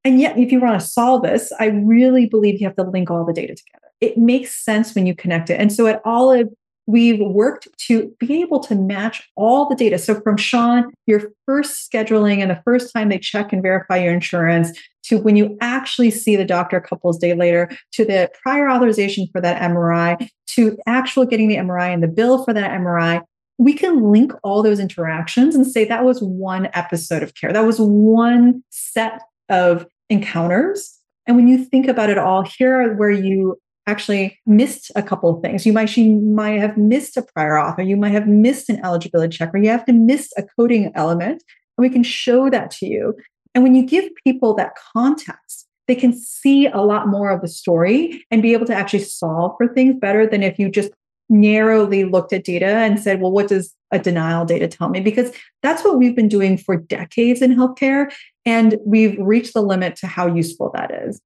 And 0.04 0.20
yet, 0.20 0.38
if 0.38 0.52
you 0.52 0.60
want 0.60 0.80
to 0.80 0.86
solve 0.86 1.24
this, 1.24 1.52
I 1.58 1.66
really 1.66 2.26
believe 2.26 2.60
you 2.60 2.66
have 2.68 2.76
to 2.76 2.84
link 2.84 3.10
all 3.10 3.24
the 3.24 3.32
data 3.32 3.56
together. 3.56 3.88
It 4.00 4.16
makes 4.16 4.54
sense 4.54 4.94
when 4.94 5.04
you 5.04 5.16
connect 5.16 5.50
it. 5.50 5.60
And 5.60 5.72
so 5.72 5.88
at 5.88 6.00
Olive, 6.04 6.48
we've 6.86 7.20
worked 7.20 7.68
to 7.78 8.14
be 8.18 8.40
able 8.40 8.60
to 8.60 8.74
match 8.74 9.28
all 9.36 9.68
the 9.68 9.74
data. 9.74 9.98
So 9.98 10.20
from 10.20 10.36
Shawn, 10.36 10.92
your 11.06 11.32
first 11.44 11.90
scheduling 11.90 12.38
and 12.38 12.50
the 12.50 12.62
first 12.64 12.92
time 12.92 13.08
they 13.08 13.18
check 13.18 13.52
and 13.52 13.62
verify 13.62 13.96
your 13.96 14.14
insurance 14.14 14.70
to 15.04 15.18
when 15.18 15.36
you 15.36 15.56
actually 15.60 16.10
see 16.10 16.36
the 16.36 16.44
doctor 16.44 16.76
a 16.76 16.80
couple 16.80 17.12
days 17.12 17.36
later 17.36 17.70
to 17.92 18.04
the 18.04 18.30
prior 18.42 18.68
authorization 18.68 19.28
for 19.32 19.40
that 19.40 19.60
MRI 19.60 20.28
to 20.48 20.76
actual 20.86 21.24
getting 21.24 21.48
the 21.48 21.56
MRI 21.56 21.92
and 21.92 22.02
the 22.02 22.08
bill 22.08 22.44
for 22.44 22.52
that 22.52 22.70
MRI. 22.70 23.22
We 23.58 23.72
can 23.72 24.12
link 24.12 24.32
all 24.42 24.62
those 24.62 24.80
interactions 24.80 25.54
and 25.54 25.66
say 25.66 25.84
that 25.84 26.04
was 26.04 26.20
one 26.20 26.68
episode 26.74 27.22
of 27.22 27.34
care. 27.34 27.52
That 27.52 27.64
was 27.64 27.78
one 27.80 28.62
set 28.70 29.22
of 29.48 29.86
encounters. 30.10 30.98
And 31.26 31.36
when 31.36 31.48
you 31.48 31.64
think 31.64 31.88
about 31.88 32.10
it 32.10 32.18
all, 32.18 32.42
here 32.42 32.80
are 32.80 32.94
where 32.94 33.10
you 33.10 33.58
actually 33.86 34.38
missed 34.46 34.90
a 34.96 35.02
couple 35.02 35.34
of 35.34 35.42
things. 35.42 35.64
You 35.64 35.72
might 35.72 35.96
you 35.96 36.16
might 36.16 36.60
have 36.60 36.76
missed 36.76 37.16
a 37.16 37.22
prior 37.22 37.58
author, 37.58 37.82
you 37.82 37.96
might 37.96 38.12
have 38.12 38.26
missed 38.26 38.68
an 38.68 38.84
eligibility 38.84 39.36
check, 39.36 39.54
or 39.54 39.58
you 39.58 39.70
have 39.70 39.84
to 39.86 39.92
miss 39.92 40.32
a 40.36 40.42
coding 40.42 40.92
element, 40.94 41.42
and 41.76 41.82
we 41.82 41.90
can 41.90 42.02
show 42.02 42.50
that 42.50 42.70
to 42.72 42.86
you. 42.86 43.14
And 43.54 43.62
when 43.62 43.74
you 43.74 43.84
give 43.84 44.10
people 44.24 44.54
that 44.54 44.76
context, 44.92 45.66
they 45.88 45.94
can 45.94 46.12
see 46.12 46.66
a 46.66 46.80
lot 46.80 47.08
more 47.08 47.30
of 47.30 47.40
the 47.40 47.48
story 47.48 48.24
and 48.30 48.42
be 48.42 48.52
able 48.52 48.66
to 48.66 48.74
actually 48.74 49.04
solve 49.04 49.52
for 49.56 49.68
things 49.68 49.96
better 49.98 50.26
than 50.26 50.42
if 50.42 50.58
you 50.58 50.68
just 50.68 50.90
narrowly 51.28 52.04
looked 52.04 52.32
at 52.32 52.44
data 52.44 52.66
and 52.66 53.00
said, 53.00 53.20
well, 53.20 53.32
what 53.32 53.48
does 53.48 53.74
a 53.92 53.98
denial 53.98 54.44
data 54.44 54.68
tell 54.68 54.88
me? 54.88 55.00
Because 55.00 55.32
that's 55.62 55.84
what 55.84 55.98
we've 55.98 56.14
been 56.14 56.28
doing 56.28 56.56
for 56.56 56.76
decades 56.76 57.42
in 57.42 57.54
healthcare. 57.54 58.12
And 58.44 58.78
we've 58.84 59.16
reached 59.18 59.54
the 59.54 59.62
limit 59.62 59.96
to 59.96 60.06
how 60.06 60.26
useful 60.26 60.70
that 60.74 60.92
is. 60.92 61.20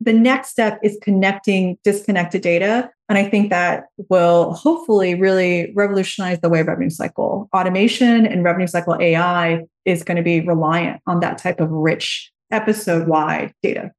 The 0.00 0.12
next 0.12 0.50
step 0.50 0.78
is 0.82 0.98
connecting 1.02 1.78
disconnected 1.82 2.42
data. 2.42 2.90
And 3.08 3.16
I 3.16 3.28
think 3.28 3.50
that 3.50 3.84
will 4.10 4.52
hopefully 4.52 5.14
really 5.14 5.72
revolutionize 5.74 6.40
the 6.40 6.48
way 6.48 6.62
revenue 6.62 6.90
cycle 6.90 7.48
automation 7.54 8.26
and 8.26 8.44
revenue 8.44 8.66
cycle 8.66 8.96
AI 9.00 9.64
is 9.84 10.02
going 10.02 10.16
to 10.16 10.22
be 10.22 10.40
reliant 10.40 11.00
on 11.06 11.20
that 11.20 11.38
type 11.38 11.60
of 11.60 11.70
rich 11.70 12.30
episode 12.50 13.08
wide 13.08 13.52
data. 13.62 13.92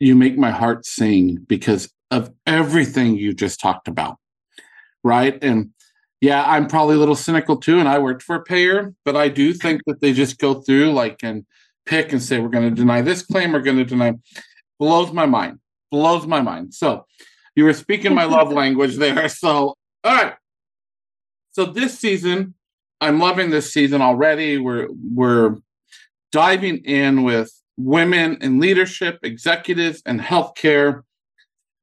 You 0.00 0.16
make 0.16 0.36
my 0.36 0.50
heart 0.50 0.84
sing 0.84 1.38
because 1.48 1.90
of 2.10 2.30
everything 2.46 3.16
you 3.16 3.32
just 3.32 3.60
talked 3.60 3.88
about. 3.88 4.18
Right. 5.02 5.42
And 5.42 5.70
yeah, 6.20 6.44
I'm 6.46 6.66
probably 6.66 6.96
a 6.96 6.98
little 6.98 7.14
cynical 7.14 7.56
too. 7.56 7.78
And 7.78 7.88
I 7.88 7.98
worked 7.98 8.22
for 8.22 8.36
a 8.36 8.42
payer, 8.42 8.92
but 9.04 9.16
I 9.16 9.28
do 9.28 9.52
think 9.52 9.82
that 9.86 10.00
they 10.00 10.12
just 10.12 10.38
go 10.38 10.62
through 10.62 10.92
like 10.92 11.20
and 11.22 11.44
pick 11.86 12.12
and 12.12 12.22
say, 12.22 12.40
we're 12.40 12.48
going 12.48 12.68
to 12.68 12.74
deny 12.74 13.02
this 13.02 13.22
claim, 13.22 13.52
we're 13.52 13.60
going 13.60 13.76
to 13.76 13.84
deny 13.84 14.14
blows 14.78 15.12
my 15.12 15.26
mind. 15.26 15.58
Blows 15.90 16.26
my 16.26 16.40
mind. 16.40 16.74
So 16.74 17.06
you 17.54 17.64
were 17.64 17.72
speaking 17.72 18.14
my 18.14 18.24
love 18.24 18.52
language 18.62 18.96
there. 18.96 19.28
So 19.28 19.74
all 20.04 20.14
right. 20.14 20.34
So 21.52 21.66
this 21.66 21.98
season, 21.98 22.54
I'm 23.00 23.20
loving 23.20 23.50
this 23.50 23.72
season 23.72 24.02
already. 24.02 24.58
We're 24.58 24.88
we're 25.14 25.56
diving 26.32 26.78
in 26.78 27.22
with 27.22 27.52
women 27.76 28.38
in 28.40 28.60
leadership, 28.60 29.20
executives, 29.22 30.02
and 30.04 30.20
healthcare. 30.20 31.02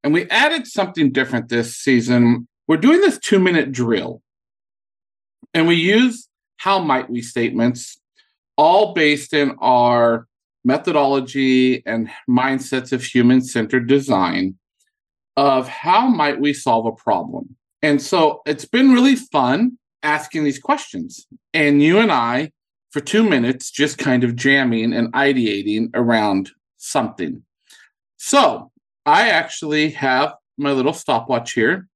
And 0.03 0.13
we 0.13 0.29
added 0.29 0.67
something 0.67 1.11
different 1.11 1.49
this 1.49 1.75
season. 1.75 2.47
We're 2.67 2.77
doing 2.77 3.01
this 3.01 3.17
two 3.19 3.39
minute 3.39 3.71
drill. 3.71 4.21
And 5.53 5.67
we 5.67 5.75
use 5.75 6.27
how 6.57 6.79
might 6.79 7.09
we 7.09 7.21
statements, 7.21 7.99
all 8.55 8.93
based 8.93 9.33
in 9.33 9.55
our 9.59 10.27
methodology 10.63 11.85
and 11.85 12.09
mindsets 12.29 12.91
of 12.91 13.03
human 13.03 13.41
centered 13.41 13.87
design 13.87 14.55
of 15.37 15.67
how 15.67 16.07
might 16.07 16.39
we 16.39 16.53
solve 16.53 16.85
a 16.85 16.91
problem. 16.91 17.55
And 17.81 18.01
so 18.01 18.41
it's 18.45 18.65
been 18.65 18.91
really 18.91 19.15
fun 19.15 19.77
asking 20.03 20.43
these 20.43 20.59
questions. 20.59 21.25
And 21.53 21.81
you 21.81 21.99
and 21.99 22.11
I, 22.11 22.51
for 22.91 22.99
two 22.99 23.27
minutes, 23.27 23.71
just 23.71 23.97
kind 23.97 24.23
of 24.23 24.35
jamming 24.35 24.93
and 24.93 25.11
ideating 25.13 25.89
around 25.93 26.51
something. 26.77 27.43
So 28.17 28.71
I 29.05 29.29
actually 29.29 29.91
have 29.91 30.33
my 30.57 30.71
little 30.71 30.93
stopwatch 30.93 31.53
here 31.53 31.87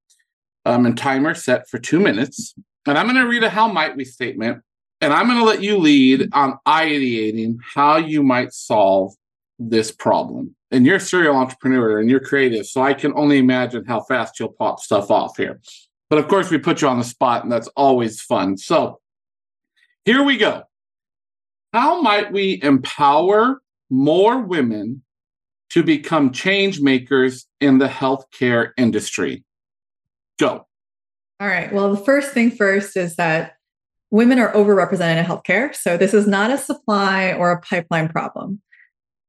um, 0.66 0.86
and 0.86 0.98
timer 0.98 1.36
set 1.36 1.70
for 1.70 1.78
two 1.78 2.00
minutes. 2.00 2.56
And 2.88 2.98
I'm 2.98 3.06
going 3.06 3.22
to 3.22 3.28
read 3.28 3.44
a 3.44 3.50
how 3.50 3.68
might 3.72 3.96
we 3.96 4.06
statement 4.06 4.64
and 5.06 5.14
I'm 5.14 5.28
going 5.28 5.38
to 5.38 5.46
let 5.46 5.62
you 5.62 5.78
lead 5.78 6.30
on 6.34 6.58
ideating 6.68 7.58
how 7.76 7.98
you 7.98 8.24
might 8.24 8.54
solve 8.54 9.14
this 9.60 9.92
problem. 9.92 10.56
And 10.72 10.84
you're 10.84 10.96
a 10.96 11.00
serial 11.00 11.36
entrepreneur 11.36 12.00
and 12.00 12.10
you're 12.10 12.20
creative, 12.20 12.66
so 12.66 12.82
I 12.82 12.96
can 12.96 13.14
only 13.16 13.38
imagine 13.38 13.86
how 13.86 14.02
fast 14.02 14.40
you'll 14.40 14.54
pop 14.54 14.80
stuff 14.80 15.12
off 15.12 15.38
here. 15.38 15.62
But 16.10 16.18
of 16.18 16.28
course, 16.28 16.50
we 16.50 16.58
put 16.58 16.82
you 16.82 16.88
on 16.88 16.98
the 16.98 17.04
spot, 17.04 17.44
and 17.44 17.52
that's 17.52 17.68
always 17.76 18.20
fun. 18.20 18.58
So 18.58 19.00
here 20.06 20.24
we 20.24 20.38
go. 20.38 20.64
How 21.72 22.02
might 22.02 22.32
we 22.32 22.60
empower 22.64 23.62
more 23.92 24.40
women 24.40 25.04
to 25.70 25.84
become 25.84 26.32
change 26.32 26.82
makers 26.82 27.46
in 27.62 27.78
the 27.78 27.88
healthcare 27.88 28.72
industry? 28.76 29.44
Go. 30.40 30.66
All 31.40 31.48
right. 31.48 31.72
Well, 31.72 31.94
the 31.94 32.04
first 32.04 32.32
thing 32.32 32.50
first 32.50 32.98
is 32.98 33.18
that 33.18 33.55
women 34.12 34.40
are 34.40 34.54
overrepresented 34.54 35.18
in 35.18 35.26
healthcare. 35.26 35.76
So 35.76 35.98
this 35.98 36.14
is 36.14 36.28
not 36.28 36.52
a 36.52 36.58
supply 36.58 37.34
or 37.34 37.52
a 37.52 37.62
pipeline 37.62 38.10
problem. 38.10 38.62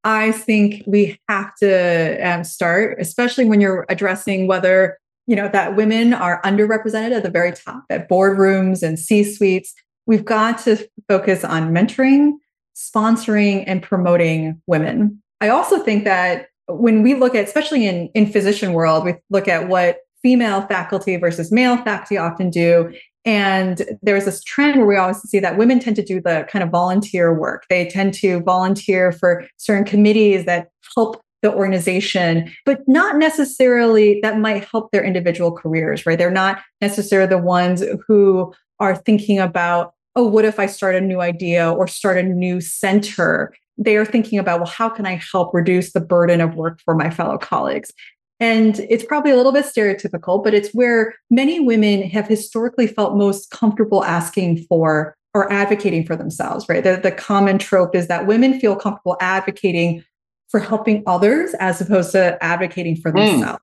I 0.05 0.31
think 0.31 0.85
we 0.87 1.19
have 1.29 1.55
to 1.57 2.19
um, 2.21 2.45
start, 2.45 2.99
especially 3.01 3.45
when 3.45 3.61
you're 3.61 3.87
addressing 3.89 4.47
whether 4.47 4.99
you 5.27 5.35
know 5.35 5.49
that 5.49 5.75
women 5.75 6.15
are 6.15 6.41
underrepresented 6.43 7.11
at 7.11 7.25
the 7.25 7.31
very 7.31 7.51
top 7.51 7.83
at 7.91 8.09
boardrooms 8.09 8.85
and 8.85 8.99
C 8.99 9.25
suites. 9.25 9.75
We've 10.07 10.25
got 10.25 10.59
to 10.61 10.89
focus 11.09 11.43
on 11.43 11.73
mentoring, 11.73 12.35
sponsoring, 12.77 13.65
and 13.67 13.83
promoting 13.83 14.62
women. 14.69 15.21
I 15.41 15.49
also 15.49 15.81
think 15.81 16.05
that 16.05 16.47
when 16.69 17.03
we 17.03 17.15
look 17.15 17.35
at, 17.35 17.45
especially 17.45 17.87
in 17.87 18.09
in 18.15 18.31
physician 18.31 18.73
world, 18.73 19.05
we 19.05 19.15
look 19.31 19.49
at 19.49 19.69
what 19.69 19.99
female 20.23 20.62
faculty 20.69 21.17
versus 21.17 21.51
male 21.51 21.77
faculty 21.79 22.17
often 22.17 22.51
do 22.51 22.93
and 23.27 23.83
there's 24.03 24.25
this 24.25 24.43
trend 24.45 24.79
where 24.79 24.87
we 24.87 24.97
always 24.97 25.21
see 25.23 25.41
that 25.41 25.59
women 25.59 25.81
tend 25.81 25.97
to 25.97 26.05
do 26.05 26.21
the 26.21 26.47
kind 26.49 26.62
of 26.62 26.71
volunteer 26.71 27.35
work. 27.35 27.65
They 27.69 27.87
tend 27.89 28.15
to 28.15 28.41
volunteer 28.41 29.11
for 29.11 29.45
certain 29.57 29.85
committees 29.85 30.45
that 30.47 30.69
help 30.95 31.21
the 31.43 31.53
organization, 31.53 32.51
but 32.65 32.81
not 32.87 33.17
necessarily 33.17 34.21
that 34.23 34.39
might 34.39 34.65
help 34.65 34.91
their 34.93 35.05
individual 35.05 35.53
careers, 35.53 36.07
right? 36.07 36.17
They're 36.17 36.31
not 36.31 36.61
necessarily 36.81 37.29
the 37.29 37.39
ones 37.39 37.85
who 38.07 38.55
are 38.79 38.97
thinking 38.97 39.39
about 39.39 39.93
oh, 40.19 40.27
what 40.27 40.47
if 40.47 40.59
I 40.59 40.65
start 40.65 40.95
a 40.95 41.01
new 41.01 41.21
idea 41.21 41.71
or 41.71 41.87
start 41.87 42.17
a 42.17 42.23
new 42.23 42.59
center? 42.59 43.53
They 43.77 43.99
are 43.99 44.05
thinking 44.07 44.39
about, 44.39 44.61
well, 44.61 44.71
how 44.71 44.89
can 44.89 45.05
I 45.05 45.21
help 45.31 45.53
reduce 45.53 45.93
the 45.93 46.01
burden 46.01 46.41
of 46.41 46.55
work 46.55 46.81
for 46.83 46.95
my 46.95 47.11
fellow 47.11 47.37
colleagues? 47.37 47.93
And 48.38 48.81
it's 48.90 49.05
probably 49.05 49.31
a 49.31 49.37
little 49.37 49.53
bit 49.53 49.64
stereotypical, 49.64 50.42
but 50.42 50.53
it's 50.53 50.75
where 50.75 51.14
many 51.31 51.59
women 51.59 52.03
have 52.03 52.27
historically 52.27 52.87
felt 52.87 53.16
most 53.16 53.51
comfortable 53.51 54.05
asking 54.05 54.59
for 54.64 55.16
or 55.33 55.51
advocating 55.53 56.05
for 56.05 56.16
themselves, 56.16 56.66
right? 56.68 56.83
The, 56.83 57.01
the 57.03 57.12
common 57.12 57.59
trope 57.59 57.94
is 57.94 58.09
that 58.09 58.27
women 58.27 58.61
feel 58.61 58.77
comfortable 58.77 59.16
advocating 59.20 60.05
for 60.49 60.61
helping 60.61 61.03
others 61.07 61.55
as 61.61 61.81
opposed 61.81 62.12
to 62.12 62.42
advocating 62.42 62.96
for 62.96 63.12
mm. 63.12 63.27
themselves. 63.27 63.62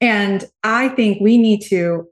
And 0.00 0.44
I 0.62 0.88
think 0.88 1.20
we 1.20 1.38
need 1.38 1.62
to 1.68 2.08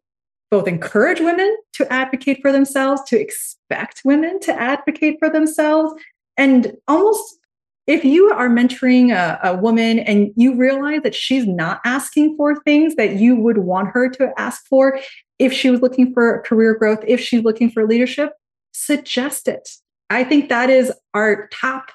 both 0.50 0.68
encourage 0.68 1.20
women 1.20 1.56
to 1.74 1.90
advocate 1.92 2.38
for 2.42 2.52
themselves, 2.52 3.02
to 3.08 3.18
expect 3.18 4.02
women 4.04 4.38
to 4.40 4.52
advocate 4.52 5.16
for 5.18 5.30
themselves, 5.30 5.92
and 6.36 6.76
almost 6.86 7.38
if 7.86 8.04
you 8.04 8.30
are 8.30 8.48
mentoring 8.48 9.12
a, 9.12 9.38
a, 9.42 9.56
woman 9.56 9.98
and 9.98 10.30
you 10.36 10.54
realize 10.54 11.02
that 11.02 11.14
she's 11.14 11.46
not 11.46 11.80
asking 11.84 12.36
for 12.36 12.60
things 12.62 12.94
that 12.94 13.16
you 13.16 13.34
would 13.34 13.58
want 13.58 13.88
her 13.88 14.08
to 14.10 14.32
ask 14.38 14.64
for, 14.66 15.00
if 15.38 15.52
she 15.52 15.70
was 15.70 15.80
looking 15.80 16.12
for 16.14 16.42
career 16.42 16.74
growth, 16.74 17.00
if 17.06 17.20
she's 17.20 17.42
looking 17.42 17.70
for 17.70 17.86
leadership, 17.86 18.34
suggest 18.72 19.48
it. 19.48 19.68
I 20.10 20.22
think 20.22 20.48
that 20.48 20.70
is 20.70 20.92
our 21.14 21.48
top 21.48 21.90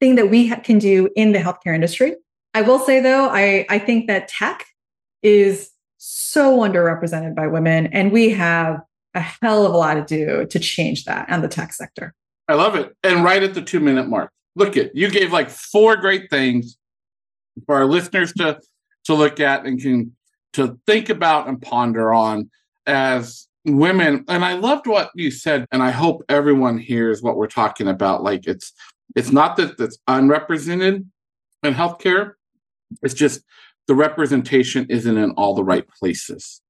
thing 0.00 0.16
that 0.16 0.28
we 0.28 0.48
ha- 0.48 0.60
can 0.62 0.78
do 0.78 1.08
in 1.16 1.32
the 1.32 1.38
healthcare 1.38 1.74
industry. 1.74 2.16
I 2.52 2.62
will 2.62 2.78
say 2.78 3.00
though, 3.00 3.28
I, 3.30 3.64
I 3.70 3.78
think 3.78 4.06
that 4.08 4.28
tech 4.28 4.66
is 5.22 5.70
so 5.96 6.58
underrepresented 6.58 7.34
by 7.34 7.46
women, 7.46 7.86
and 7.88 8.10
we 8.10 8.30
have 8.30 8.80
a 9.14 9.20
hell 9.20 9.66
of 9.66 9.74
a 9.74 9.76
lot 9.76 9.94
to 9.94 10.04
do 10.04 10.46
to 10.46 10.58
change 10.58 11.04
that 11.04 11.28
in 11.28 11.42
the 11.42 11.48
tech 11.48 11.72
sector. 11.72 12.14
I 12.48 12.54
love 12.54 12.74
it. 12.74 12.96
And 13.02 13.22
right 13.22 13.42
at 13.42 13.54
the 13.54 13.62
two 13.62 13.80
minute 13.80 14.08
mark, 14.08 14.32
look 14.60 14.76
at 14.76 14.94
you 14.94 15.10
gave 15.10 15.32
like 15.32 15.48
four 15.48 15.96
great 15.96 16.30
things 16.30 16.76
for 17.66 17.74
our 17.74 17.86
listeners 17.86 18.32
to 18.34 18.60
to 19.04 19.14
look 19.14 19.40
at 19.40 19.64
and 19.64 19.80
can 19.80 20.14
to 20.52 20.78
think 20.86 21.08
about 21.08 21.48
and 21.48 21.60
ponder 21.62 22.12
on 22.12 22.50
as 22.86 23.48
women. 23.64 24.24
And 24.28 24.44
i 24.44 24.52
loved 24.52 24.86
what 24.86 25.10
you 25.14 25.30
said 25.30 25.66
and 25.72 25.82
i 25.82 25.90
hope 25.90 26.22
everyone 26.28 26.78
hears 26.78 27.22
what 27.22 27.36
we're 27.36 27.48
talking 27.48 27.88
about. 27.88 28.22
Like 28.22 28.46
it's 28.46 28.72
it's 29.16 29.32
not 29.32 29.56
that 29.56 29.78
that's 29.78 29.98
unrepresented 30.06 31.10
in 31.62 31.74
healthcare. 31.74 32.34
It's 33.02 33.14
just 33.14 33.40
the 33.88 33.94
representation 33.94 34.86
isn't 34.88 35.16
in 35.16 35.30
all 35.32 35.54
the 35.54 35.64
right 35.64 35.88
places. 35.88 36.60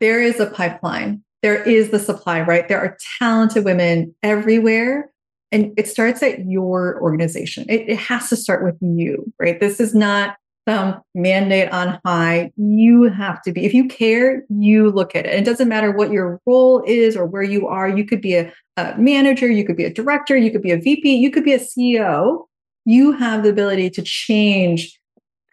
There 0.00 0.20
is 0.20 0.40
a 0.40 0.46
pipeline. 0.46 1.22
There 1.42 1.62
is 1.62 1.90
the 1.90 1.98
supply 1.98 2.40
right? 2.40 2.66
There 2.66 2.80
are 2.80 2.96
talented 3.18 3.64
women 3.64 4.14
everywhere 4.22 5.10
and 5.52 5.72
it 5.76 5.88
starts 5.88 6.22
at 6.22 6.46
your 6.46 7.00
organization 7.00 7.64
it, 7.68 7.88
it 7.88 7.98
has 7.98 8.28
to 8.28 8.36
start 8.36 8.64
with 8.64 8.76
you 8.80 9.32
right 9.38 9.60
this 9.60 9.80
is 9.80 9.94
not 9.94 10.36
some 10.68 11.00
mandate 11.14 11.70
on 11.70 12.00
high. 12.04 12.50
You 12.56 13.04
have 13.04 13.40
to 13.42 13.52
be, 13.52 13.64
if 13.64 13.72
you 13.72 13.86
care, 13.86 14.44
you 14.48 14.90
look 14.90 15.14
at 15.14 15.24
it. 15.26 15.34
It 15.34 15.44
doesn't 15.44 15.68
matter 15.68 15.92
what 15.92 16.10
your 16.10 16.40
role 16.44 16.82
is 16.86 17.16
or 17.16 17.24
where 17.24 17.42
you 17.42 17.68
are. 17.68 17.88
You 17.88 18.04
could 18.04 18.20
be 18.20 18.34
a, 18.34 18.52
a, 18.76 18.96
manager, 18.98 19.46
you 19.46 19.64
could 19.64 19.76
be 19.76 19.84
a 19.84 19.92
director, 19.92 20.36
you 20.36 20.50
could 20.50 20.62
be 20.62 20.72
a 20.72 20.76
VP, 20.76 21.16
you 21.16 21.30
could 21.30 21.44
be 21.44 21.52
a 21.52 21.60
CEO. 21.60 22.44
You 22.84 23.12
have 23.12 23.42
the 23.42 23.48
ability 23.48 23.90
to 23.90 24.02
change 24.02 24.98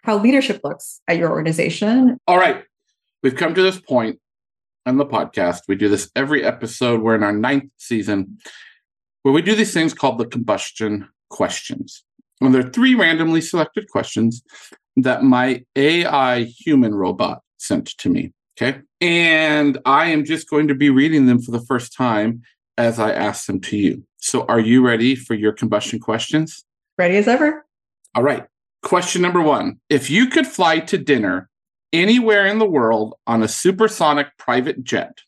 how 0.04 0.18
leadership 0.18 0.62
looks 0.64 1.00
at 1.08 1.18
your 1.18 1.30
organization. 1.30 2.18
All 2.28 2.38
right. 2.38 2.64
We've 3.22 3.36
come 3.36 3.54
to 3.54 3.62
this 3.62 3.80
point 3.80 4.20
on 4.86 4.98
the 4.98 5.06
podcast. 5.06 5.62
We 5.68 5.76
do 5.76 5.90
this 5.90 6.10
every 6.16 6.44
episode. 6.44 7.02
We're 7.02 7.16
in 7.16 7.24
our 7.24 7.32
ninth 7.32 7.72
season 7.78 8.40
where 9.24 9.34
we 9.34 9.42
do 9.42 9.56
these 9.56 9.74
things 9.74 9.94
called 9.94 10.20
the 10.20 10.26
combustion 10.26 11.10
questions. 11.30 12.04
And 12.40 12.54
there 12.54 12.66
are 12.66 12.70
three 12.70 12.94
randomly 12.94 13.42
selected 13.42 13.90
questions 13.90 14.44
that 14.98 15.24
my 15.24 15.66
AI 15.76 16.44
human 16.44 16.94
robot 16.94 17.42
sent 17.58 17.98
to 17.98 18.10
me. 18.10 18.34
Okay. 18.56 18.82
And 19.02 19.80
I 19.86 20.08
am 20.08 20.26
just 20.26 20.50
going 20.50 20.68
to 20.68 20.76
be 20.76 20.90
reading 20.90 21.26
them 21.26 21.42
for 21.42 21.52
the 21.52 21.66
first 21.66 21.94
time 21.94 22.44
as 22.78 23.00
I 23.00 23.12
ask 23.12 23.48
them 23.48 23.60
to 23.62 23.78
you. 23.78 24.04
So 24.18 24.46
are 24.46 24.60
you 24.60 24.86
ready 24.86 25.16
for 25.16 25.34
your 25.34 25.54
combustion 25.54 26.00
questions? 26.00 26.64
Ready 26.98 27.18
as 27.18 27.28
ever. 27.28 27.66
All 28.16 28.24
right. 28.24 28.46
Question 28.84 29.22
number 29.22 29.42
one 29.42 29.80
If 29.90 30.10
you 30.10 30.28
could 30.28 30.46
fly 30.46 30.80
to 30.80 30.98
dinner 30.98 31.50
anywhere 31.92 32.46
in 32.46 32.60
the 32.60 32.70
world 32.70 33.16
on 33.26 33.42
a 33.42 33.48
supersonic 33.48 34.38
private 34.38 34.84
jet, 34.84 35.20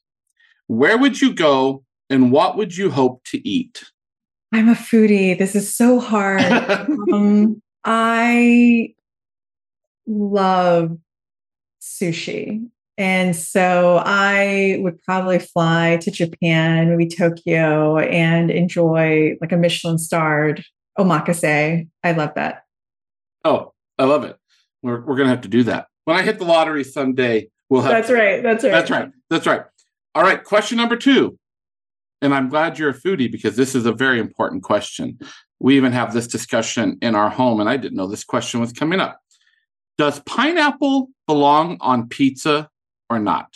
where 0.67 0.97
would 0.97 1.21
you 1.21 1.33
go 1.33 1.83
and 2.09 2.31
what 2.31 2.57
would 2.57 2.75
you 2.77 2.91
hope 2.91 3.23
to 3.25 3.47
eat? 3.47 3.83
I'm 4.51 4.69
a 4.69 4.73
foodie. 4.73 5.37
This 5.37 5.55
is 5.55 5.75
so 5.75 5.99
hard. 5.99 6.41
um, 7.13 7.61
I 7.83 8.93
love 10.07 10.97
sushi. 11.81 12.67
And 12.97 13.35
so 13.35 14.01
I 14.05 14.77
would 14.79 15.01
probably 15.03 15.39
fly 15.39 15.97
to 16.01 16.11
Japan, 16.11 16.89
maybe 16.89 17.07
Tokyo, 17.09 17.97
and 17.97 18.49
enjoy 18.49 19.35
like 19.41 19.51
a 19.51 19.57
Michelin 19.57 19.97
starred 19.97 20.63
omakase. 20.97 21.89
I 22.03 22.11
love 22.13 22.33
that. 22.35 22.63
Oh, 23.43 23.73
I 23.99 24.05
love 24.05 24.23
it. 24.23 24.37
We're, 24.81 25.01
we're 25.01 25.15
going 25.15 25.27
to 25.27 25.33
have 25.35 25.41
to 25.41 25.49
do 25.49 25.63
that. 25.63 25.87
When 26.05 26.15
I 26.15 26.21
hit 26.21 26.39
the 26.39 26.45
lottery 26.45 26.83
someday, 26.83 27.49
we'll 27.69 27.81
have. 27.81 27.91
That's 27.91 28.07
to, 28.07 28.13
right. 28.13 28.41
That's 28.41 28.63
right. 28.63 28.71
That's 28.71 28.91
right. 28.91 29.11
That's 29.29 29.47
right. 29.47 29.61
All 30.13 30.23
right. 30.23 30.41
Question 30.43 30.77
number 30.77 30.95
two. 30.95 31.37
And 32.21 32.33
I'm 32.33 32.49
glad 32.49 32.79
you're 32.79 32.89
a 32.89 32.93
foodie 32.93 33.31
because 33.31 33.55
this 33.55 33.75
is 33.75 33.85
a 33.85 33.91
very 33.91 34.19
important 34.19 34.63
question. 34.63 35.19
We 35.59 35.75
even 35.77 35.91
have 35.91 36.13
this 36.13 36.27
discussion 36.27 36.97
in 37.01 37.15
our 37.15 37.29
home, 37.29 37.59
and 37.59 37.69
I 37.69 37.77
didn't 37.77 37.97
know 37.97 38.07
this 38.07 38.23
question 38.23 38.59
was 38.59 38.73
coming 38.73 38.99
up. 38.99 39.19
Does 39.97 40.19
pineapple 40.21 41.09
belong 41.27 41.77
on 41.81 42.07
pizza 42.07 42.69
or 43.09 43.19
not? 43.19 43.47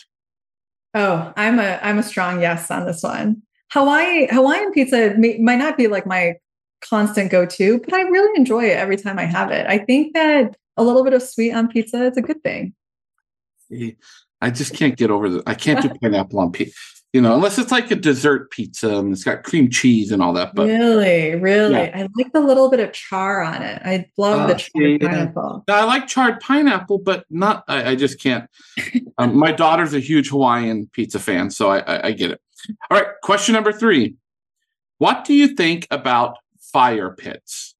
Oh, 0.94 1.32
I'm 1.36 1.58
a 1.58 1.78
I'm 1.82 1.98
a 1.98 2.02
strong 2.02 2.40
yes 2.40 2.70
on 2.70 2.86
this 2.86 3.02
one. 3.02 3.42
Hawaii 3.72 4.26
Hawaiian 4.30 4.72
pizza 4.72 5.14
may, 5.16 5.38
might 5.38 5.58
not 5.58 5.76
be 5.76 5.86
like 5.86 6.06
my 6.06 6.34
constant 6.80 7.30
go-to, 7.30 7.78
but 7.80 7.92
I 7.94 8.02
really 8.02 8.32
enjoy 8.36 8.64
it 8.64 8.76
every 8.76 8.96
time 8.96 9.18
I 9.18 9.24
have 9.24 9.50
it. 9.50 9.66
I 9.66 9.78
think 9.78 10.14
that 10.14 10.56
a 10.76 10.82
little 10.82 11.04
bit 11.04 11.12
of 11.12 11.22
sweet 11.22 11.52
on 11.52 11.68
pizza 11.68 12.06
is 12.06 12.16
a 12.16 12.22
good 12.22 12.42
thing. 12.42 12.74
See, 13.68 13.96
I 14.40 14.50
just 14.50 14.74
can't 14.74 14.96
get 14.96 15.10
over 15.10 15.28
the 15.28 15.42
I 15.46 15.54
can't 15.54 15.82
do 15.82 15.90
pineapple 16.02 16.40
on 16.40 16.52
pizza 16.52 16.74
you 17.12 17.20
know, 17.20 17.34
unless 17.34 17.58
it's 17.58 17.72
like 17.72 17.90
a 17.90 17.96
dessert 17.96 18.50
pizza 18.52 18.96
and 18.96 19.12
it's 19.12 19.24
got 19.24 19.42
cream 19.42 19.68
cheese 19.68 20.12
and 20.12 20.22
all 20.22 20.32
that. 20.34 20.54
But 20.54 20.68
really, 20.68 21.34
really, 21.34 21.74
yeah. 21.74 21.90
I 21.94 22.08
like 22.16 22.32
the 22.32 22.40
little 22.40 22.70
bit 22.70 22.78
of 22.78 22.92
char 22.92 23.42
on 23.42 23.62
it. 23.62 23.82
I 23.84 24.06
love 24.16 24.40
uh, 24.40 24.46
the 24.46 24.54
charred 24.54 25.02
yeah. 25.02 25.08
pineapple. 25.08 25.64
I 25.68 25.84
like 25.84 26.06
charred 26.06 26.38
pineapple, 26.40 26.98
but 26.98 27.24
not. 27.28 27.64
I, 27.66 27.90
I 27.90 27.94
just 27.96 28.20
can't. 28.22 28.48
um, 29.18 29.36
my 29.36 29.50
daughter's 29.50 29.92
a 29.92 30.00
huge 30.00 30.28
Hawaiian 30.28 30.88
pizza 30.92 31.18
fan, 31.18 31.50
so 31.50 31.70
I, 31.70 31.78
I, 31.80 32.06
I 32.08 32.12
get 32.12 32.30
it. 32.30 32.40
All 32.90 32.98
right, 32.98 33.08
question 33.22 33.54
number 33.54 33.72
three: 33.72 34.14
What 34.98 35.24
do 35.24 35.34
you 35.34 35.48
think 35.48 35.88
about 35.90 36.36
fire 36.60 37.10
pits? 37.10 37.74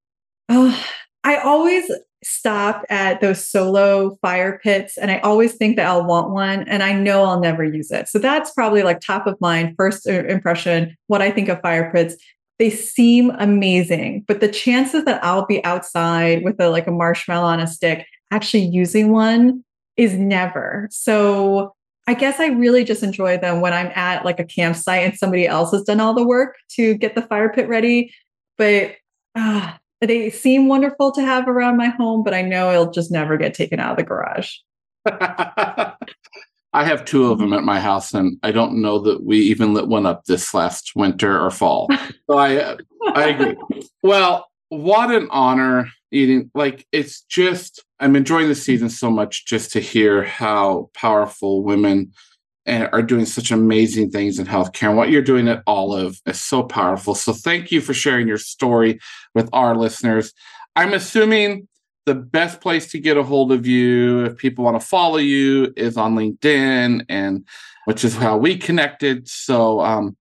Oh, 0.49 0.85
I 1.23 1.37
always 1.37 1.89
stop 2.23 2.85
at 2.91 3.21
those 3.21 3.49
solo 3.49 4.19
fire 4.21 4.59
pits 4.63 4.99
and 4.99 5.11
I 5.11 5.19
always 5.21 5.55
think 5.55 5.77
that 5.77 5.87
I'll 5.87 6.05
want 6.05 6.31
one 6.31 6.69
and 6.69 6.83
I 6.83 6.93
know 6.93 7.25
I'll 7.25 7.41
never 7.41 7.65
use 7.65 7.91
it. 7.91 8.09
So 8.09 8.19
that's 8.19 8.51
probably 8.51 8.83
like 8.83 9.01
top 9.01 9.27
of 9.27 9.41
mind, 9.41 9.75
first 9.77 10.07
impression, 10.07 10.97
what 11.07 11.23
I 11.23 11.31
think 11.31 11.49
of 11.49 11.61
fire 11.61 11.91
pits. 11.93 12.17
They 12.59 12.69
seem 12.69 13.31
amazing, 13.39 14.25
but 14.29 14.41
the 14.41 14.49
chances 14.49 15.05
that 15.07 15.25
I'll 15.25 15.47
be 15.47 15.65
outside 15.65 16.45
with 16.45 16.61
a 16.61 16.69
like 16.69 16.87
a 16.87 16.93
marshmallow 16.93 17.47
on 17.47 17.61
a 17.61 17.67
stick 17.67 18.07
actually 18.31 18.67
using 18.67 19.13
one 19.13 19.65
is 19.97 20.15
never. 20.15 20.89
So 20.91 21.75
I 22.07 22.15
guess 22.15 22.41
I 22.41 22.47
really 22.49 22.85
just 22.85 23.03
enjoy 23.03 23.39
them 23.39 23.61
when 23.61 23.73
I'm 23.73 23.93
at 23.95 24.25
like 24.25 24.41
a 24.41 24.45
campsite 24.45 25.05
and 25.05 25.17
somebody 25.17 25.47
else 25.47 25.71
has 25.71 25.85
done 25.85 26.01
all 26.01 26.13
the 26.13 26.27
work 26.27 26.57
to 26.71 26.95
get 26.95 27.15
the 27.15 27.23
fire 27.23 27.49
pit 27.51 27.69
ready. 27.69 28.13
But 28.59 28.97
uh, 29.35 29.75
they 30.01 30.31
seem 30.31 30.69
wonderful 30.69 31.13
to 31.13 31.23
have 31.23 31.47
around 31.47 31.77
my 31.77 31.89
home, 31.89 32.23
but 32.23 32.35
I 32.35 32.43
know 32.43 32.71
it'll 32.71 32.91
just 32.91 33.11
never 33.11 33.37
get 33.37 33.55
taken 33.55 33.81
out 33.81 33.93
of 33.93 33.97
the 33.99 34.03
garage. 34.03 34.55
I 36.73 36.85
have 36.85 37.05
two 37.05 37.31
of 37.31 37.39
them 37.39 37.53
at 37.53 37.65
my 37.65 37.81
house, 37.81 38.15
and 38.15 38.39
I 38.43 38.53
don't 38.53 38.81
know 38.81 39.01
that 39.01 39.25
we 39.25 39.39
even 39.39 39.75
lit 39.75 39.89
one 39.89 40.07
up 40.07 40.25
this 40.25 40.55
last 40.55 40.93
winter 40.95 41.41
or 41.41 41.51
fall. 41.51 41.89
So 42.31 42.39
I, 42.39 42.77
I 43.13 43.31
agree. 43.31 43.57
Well, 44.05 44.47
what 44.69 45.11
an 45.11 45.27
honor 45.33 45.89
YiDing! 46.15 46.49
Like 46.55 46.87
it's 46.93 47.23
just, 47.23 47.83
I'm 47.99 48.15
enjoying 48.15 48.47
the 48.47 48.55
season 48.55 48.89
so 48.89 49.11
much 49.11 49.47
just 49.47 49.73
to 49.73 49.81
hear 49.81 50.23
how 50.23 50.91
powerful 50.95 51.65
women 51.65 52.13
are 52.71 53.03
doing 53.03 53.27
such 53.27 53.51
amazing 53.51 54.11
things 54.11 54.39
in 54.39 54.47
healthcare. 54.47 54.89
And 54.89 54.97
what 54.97 55.11
you're 55.11 55.23
doing 55.23 55.49
at 55.49 55.63
Olive 55.67 56.21
is 56.27 56.41
so 56.41 56.63
powerful. 56.63 57.15
So 57.15 57.33
thank 57.33 57.71
you 57.73 57.81
for 57.81 57.95
sharing 57.95 58.29
your 58.29 58.39
story 58.39 59.01
with 59.35 59.49
our 59.53 59.77
listeners. 59.77 60.33
I'm 60.77 60.95
assuming 60.95 61.69
the 62.07 62.15
best 62.15 62.61
place 62.61 62.91
to 62.93 62.99
get 62.99 63.17
a 63.17 63.23
hold 63.23 63.53
of 63.53 63.67
you 63.67 64.25
if 64.25 64.37
people 64.37 64.65
want 64.65 64.81
to 64.81 64.87
follow 64.87 65.19
you 65.19 65.73
is 65.77 65.97
on 65.97 66.15
LinkedIn 66.15 67.05
and 67.09 67.47
which 67.85 68.05
is 68.05 68.17
how 68.17 68.37
we 68.37 68.57
connected. 68.57 69.29
So 69.29 69.81
um, 69.81 70.17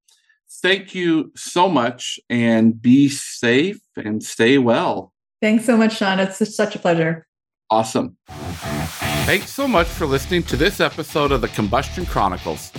thank 0.62 0.94
you 0.94 1.32
so 1.36 1.70
much 1.70 2.20
and 2.30 2.82
be 2.82 3.10
safe 3.10 3.80
and 3.96 4.24
stay 4.24 4.58
well. 4.58 5.14
Thanks 5.42 5.66
so 5.66 5.78
much, 5.78 5.98
Shawn. 5.98 6.20
It's 6.20 6.56
such 6.56 6.76
a 6.76 6.80
pleasure. 6.80 7.26
Awesome. 7.70 8.18
Thanks 9.26 9.52
so 9.52 9.68
much 9.68 9.88
for 9.88 10.08
listening 10.08 10.44
to 10.44 10.56
this 10.58 10.80
episode 10.80 11.32
of 11.32 11.42
the 11.42 11.48
Combustion 11.50 12.06
Chronicles. 12.06 12.72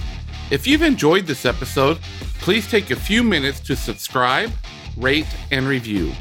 If 0.50 0.66
you've 0.66 0.82
enjoyed 0.82 1.26
this 1.26 1.46
episode, 1.46 1.98
please 2.40 2.68
take 2.68 2.90
a 2.90 2.96
few 2.96 3.22
minutes 3.22 3.60
to 3.60 3.76
subscribe, 3.76 4.50
rate, 4.96 5.28
and 5.52 5.68
review. 5.68 6.12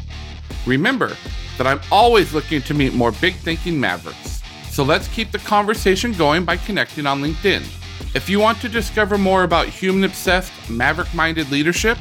Remember 0.67 1.15
that 1.57 1.65
I'm 1.65 1.81
always 1.91 2.31
looking 2.33 2.61
to 2.63 2.73
meet 2.75 2.93
more 2.93 3.11
big 3.13 3.33
thinking 3.35 3.79
mavericks. 3.79 4.41
So 4.69 4.83
let's 4.83 5.07
keep 5.07 5.31
the 5.31 5.39
conversation 5.39 6.11
going 6.13 6.45
by 6.45 6.57
connecting 6.57 7.07
on 7.07 7.23
LinkedIn. 7.23 7.63
If 8.15 8.29
you 8.29 8.39
want 8.39 8.59
to 8.61 8.69
discover 8.69 9.17
more 9.17 9.43
about 9.43 9.67
human 9.67 10.03
obsessed, 10.03 10.51
maverick 10.69 11.11
minded 11.13 11.51
leadership, 11.51 11.97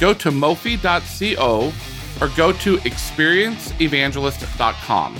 go 0.00 0.12
to 0.14 0.30
mofi.co 0.30 1.72
or 2.20 2.28
go 2.36 2.52
to 2.52 2.76
experienceevangelist.com. 2.78 5.16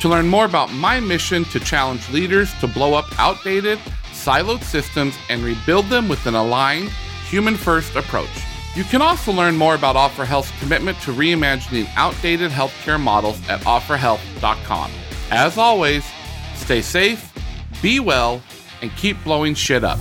To 0.00 0.08
learn 0.08 0.28
more 0.28 0.46
about 0.46 0.72
my 0.72 0.98
mission 0.98 1.44
to 1.46 1.60
challenge 1.60 2.08
leaders 2.10 2.52
to 2.60 2.66
blow 2.66 2.94
up 2.94 3.06
outdated, 3.18 3.78
siloed 4.12 4.62
systems 4.62 5.14
and 5.28 5.42
rebuild 5.42 5.86
them 5.86 6.08
with 6.08 6.24
an 6.26 6.34
aligned, 6.34 6.88
human 7.28 7.54
first 7.54 7.94
approach. 7.96 8.30
You 8.74 8.84
can 8.84 9.02
also 9.02 9.30
learn 9.30 9.56
more 9.56 9.74
about 9.74 9.96
Offor 9.96 10.24
Health's 10.24 10.58
commitment 10.58 10.98
to 11.00 11.12
reimagining 11.12 11.86
outdated 11.96 12.50
healthcare 12.50 13.00
models 13.00 13.38
at 13.48 13.60
offorhealth.com. 13.62 14.90
As 15.30 15.58
always, 15.58 16.04
stay 16.54 16.80
safe, 16.80 17.30
be 17.82 18.00
well, 18.00 18.40
and 18.80 18.90
keep 18.96 19.22
blowing 19.22 19.54
shit 19.54 19.84
up. 19.84 19.98